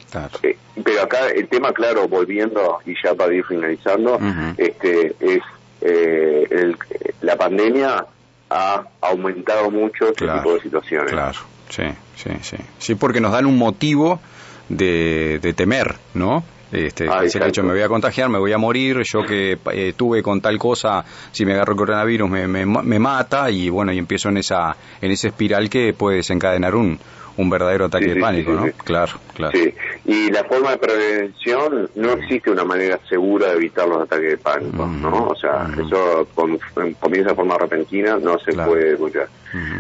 Eh, 0.42 0.58
pero 0.82 1.02
acá 1.02 1.28
el 1.28 1.48
tema, 1.48 1.72
claro, 1.72 2.08
volviendo 2.08 2.80
y 2.84 2.94
ya 3.02 3.14
para 3.14 3.32
ir 3.32 3.44
finalizando, 3.44 4.18
este, 4.56 5.14
es 5.20 5.42
eh, 5.80 6.46
el, 6.50 6.76
la 7.20 7.36
pandemia 7.36 8.04
ha 8.50 8.84
aumentado 9.00 9.70
mucho 9.70 10.08
este 10.08 10.26
tipo 10.26 10.54
de 10.54 10.60
situaciones. 10.60 11.12
Claro, 11.12 11.38
sí, 11.68 11.84
sí, 12.16 12.30
sí. 12.42 12.56
Sí, 12.78 12.94
porque 12.96 13.20
nos 13.20 13.32
dan 13.32 13.46
un 13.46 13.58
motivo 13.58 14.20
de, 14.68 15.38
de 15.40 15.52
temer, 15.52 15.96
¿no? 16.14 16.42
Este, 16.72 17.08
ah, 17.08 17.24
hecho, 17.24 17.62
me 17.62 17.72
voy 17.72 17.82
a 17.82 17.88
contagiar, 17.88 18.28
me 18.28 18.38
voy 18.38 18.52
a 18.52 18.58
morir, 18.58 19.02
yo 19.04 19.22
que 19.24 19.58
eh, 19.72 19.92
tuve 19.96 20.22
con 20.22 20.40
tal 20.40 20.58
cosa, 20.58 21.04
si 21.30 21.44
me 21.44 21.54
agarro 21.54 21.72
el 21.72 21.78
coronavirus 21.78 22.28
me, 22.28 22.46
me, 22.46 22.98
mata 22.98 23.50
y 23.50 23.68
bueno, 23.68 23.92
y 23.92 23.98
empiezo 23.98 24.28
en 24.28 24.38
esa, 24.38 24.76
en 25.00 25.10
esa 25.10 25.28
espiral 25.28 25.70
que 25.70 25.92
puede 25.92 26.16
desencadenar 26.16 26.74
un, 26.74 26.98
un 27.36 27.50
verdadero 27.50 27.86
ataque 27.86 28.14
de 28.14 28.20
pánico, 28.20 28.52
¿no? 28.52 28.66
Claro, 28.84 29.12
claro. 29.34 29.56
Sí, 29.56 29.74
y 30.04 30.30
la 30.30 30.44
forma 30.44 30.72
de 30.72 30.78
prevención, 30.78 31.90
no 31.94 32.12
existe 32.12 32.50
una 32.50 32.64
manera 32.64 32.98
segura 33.08 33.48
de 33.48 33.56
evitar 33.56 33.88
los 33.88 34.02
ataques 34.02 34.30
de 34.30 34.38
pánico, 34.38 34.86
¿no? 34.86 35.28
O 35.28 35.36
sea, 35.36 35.68
eso 35.78 36.26
comienza 36.34 37.30
de 37.30 37.34
forma 37.34 37.56
repentina, 37.58 38.16
no 38.18 38.38
se 38.38 38.52
puede 38.52 38.92
escuchar. 38.92 39.28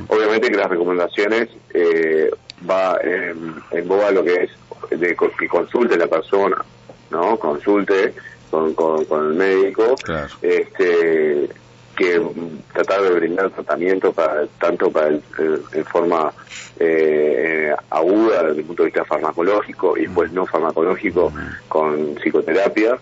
Obviamente 0.08 0.48
que 0.48 0.56
las 0.56 0.70
recomendaciones 0.70 1.48
eh, 1.72 2.30
va 2.68 2.98
en, 3.02 3.54
en 3.72 3.88
boga 3.88 4.10
lo 4.12 4.22
que 4.22 4.44
es 4.44 4.50
de 4.90 5.16
que 5.38 5.48
consulte 5.48 5.96
la 5.96 6.06
persona, 6.06 6.56
¿no? 7.14 7.38
Consulte 7.38 8.14
con, 8.50 8.74
con, 8.74 9.26
el 9.26 9.34
médico, 9.34 9.94
este 10.42 11.48
que 11.96 12.20
tratar 12.72 13.02
de 13.02 13.10
brindar 13.10 13.50
tratamiento 13.50 14.12
para 14.12 14.46
tanto 14.60 14.90
para 14.90 15.08
el, 15.08 15.22
en 15.72 15.84
forma 15.84 16.32
eh, 16.78 17.72
aguda 17.90 18.42
desde 18.42 18.60
el 18.60 18.66
punto 18.66 18.82
de 18.82 18.86
vista 18.88 19.04
farmacológico 19.04 19.96
y 19.96 20.02
después 20.02 20.32
no 20.32 20.44
farmacológico 20.44 21.32
con 21.68 22.16
psicoterapia 22.16 22.98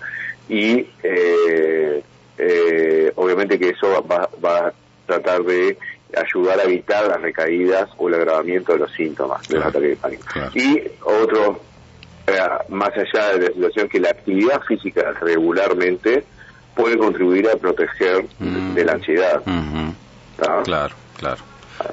y 0.48 0.86
eh, 1.02 2.02
eh, 2.38 3.12
obviamente 3.16 3.58
que 3.58 3.70
eso 3.70 4.04
va, 4.04 4.28
va 4.44 4.68
a 4.68 4.72
tratar 5.06 5.42
de 5.42 5.78
ayudar 6.14 6.60
a 6.60 6.64
evitar 6.64 7.06
las 7.06 7.20
recaídas 7.22 7.88
o 7.96 8.08
el 8.08 8.14
agravamiento 8.14 8.72
de 8.72 8.80
los 8.80 8.92
síntomas 8.92 9.48
de 9.48 9.58
ataque 9.58 9.88
de 9.88 9.96
pánico. 9.96 10.24
Y 10.54 10.82
otro 11.02 11.60
más 12.68 12.90
allá 12.90 13.32
de 13.34 13.40
la 13.40 13.52
situación 13.52 13.88
que 13.88 14.00
la 14.00 14.10
actividad 14.10 14.60
física 14.62 15.12
regularmente 15.20 16.24
puede 16.74 16.96
contribuir 16.96 17.48
a 17.48 17.56
proteger 17.56 18.24
mm. 18.38 18.74
de 18.74 18.84
la 18.84 18.92
ansiedad. 18.92 19.42
Claro, 20.64 20.94
claro. 21.18 21.42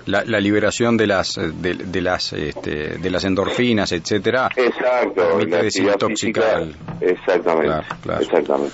la, 0.06 0.39
liberación 0.39 0.98
de 0.98 1.08
las 1.08 1.36
de, 1.36 2.02
las 2.02 2.34
este, 2.34 2.98
de 2.98 3.10
las 3.10 3.24
endorfinas, 3.24 3.92
etcétera. 3.92 4.50
Exacto. 4.56 5.38
Permite 5.38 5.63
desintoxicar. 5.63 6.68
Exactamente. 7.02 7.86
Exactamente. 8.22 8.74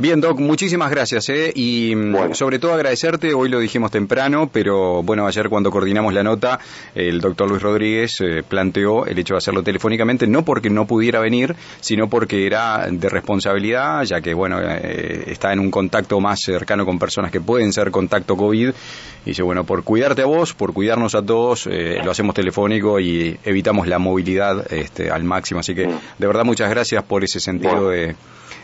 Bien, 0.00 0.20
Doc, 0.20 0.38
muchísimas 0.38 0.92
gracias. 0.92 1.28
¿eh? 1.28 1.50
Y 1.52 1.92
mm, 1.92 2.32
sobre 2.32 2.60
todo 2.60 2.72
agradecerte, 2.72 3.34
hoy 3.34 3.48
lo 3.48 3.58
dijimos 3.58 3.90
temprano, 3.90 4.48
pero 4.52 5.02
bueno, 5.02 5.26
ayer 5.26 5.48
cuando 5.48 5.72
coordinamos 5.72 6.14
la 6.14 6.22
nota, 6.22 6.60
el 6.94 7.20
doctor 7.20 7.48
Luis 7.48 7.60
Rodríguez 7.60 8.20
eh, 8.20 8.44
planteó 8.46 9.06
el 9.06 9.18
hecho 9.18 9.34
de 9.34 9.38
hacerlo 9.38 9.64
telefónicamente, 9.64 10.28
no 10.28 10.44
porque 10.44 10.70
no 10.70 10.86
pudiera 10.86 11.18
venir, 11.18 11.56
sino 11.80 12.08
porque 12.08 12.46
era 12.46 12.86
de 12.88 13.08
responsabilidad, 13.08 14.04
ya 14.04 14.20
que 14.20 14.34
bueno, 14.34 14.60
eh, 14.62 15.24
está 15.26 15.52
en 15.52 15.58
un 15.58 15.72
contacto 15.72 16.20
más 16.20 16.42
cercano 16.42 16.86
con 16.86 17.00
personas 17.00 17.32
que 17.32 17.40
pueden 17.40 17.72
ser 17.72 17.90
contacto 17.90 18.36
COVID. 18.36 18.68
Y 18.68 19.30
dice, 19.30 19.42
bueno, 19.42 19.64
por 19.64 19.82
cuidarte 19.82 20.22
a 20.22 20.26
vos, 20.26 20.54
por 20.54 20.74
cuidarnos 20.74 21.16
a 21.16 21.22
todos, 21.22 21.66
eh, 21.66 21.98
lo 22.04 22.12
hacemos 22.12 22.36
telefónico 22.36 23.00
y 23.00 23.36
evitamos 23.44 23.88
la 23.88 23.98
movilidad 23.98 24.72
este, 24.72 25.10
al 25.10 25.24
máximo. 25.24 25.58
Así 25.58 25.74
que, 25.74 25.88
de 25.88 26.26
verdad, 26.28 26.44
muchas 26.44 26.70
gracias 26.70 27.02
por 27.02 27.24
ese 27.24 27.40
sentido 27.40 27.88
de 27.88 28.14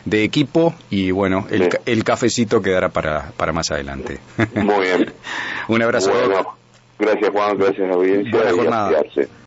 de 0.04 0.22
equipo 0.22 0.74
y 0.90 1.10
bueno, 1.10 1.46
el, 1.50 1.68
el 1.86 2.04
cafecito 2.04 2.60
quedará 2.60 2.90
para, 2.90 3.32
para 3.36 3.52
más 3.52 3.70
adelante. 3.70 4.18
Muy 4.54 4.86
bien. 4.86 5.12
Un 5.68 5.82
abrazo. 5.82 6.12
gracias 6.98 7.30
Juan, 7.30 7.56
gracias 7.58 7.80
a 7.80 7.86
la 7.88 7.94
audiencia. 7.94 8.32
Buena 8.32 8.52
jornada. 8.52 9.02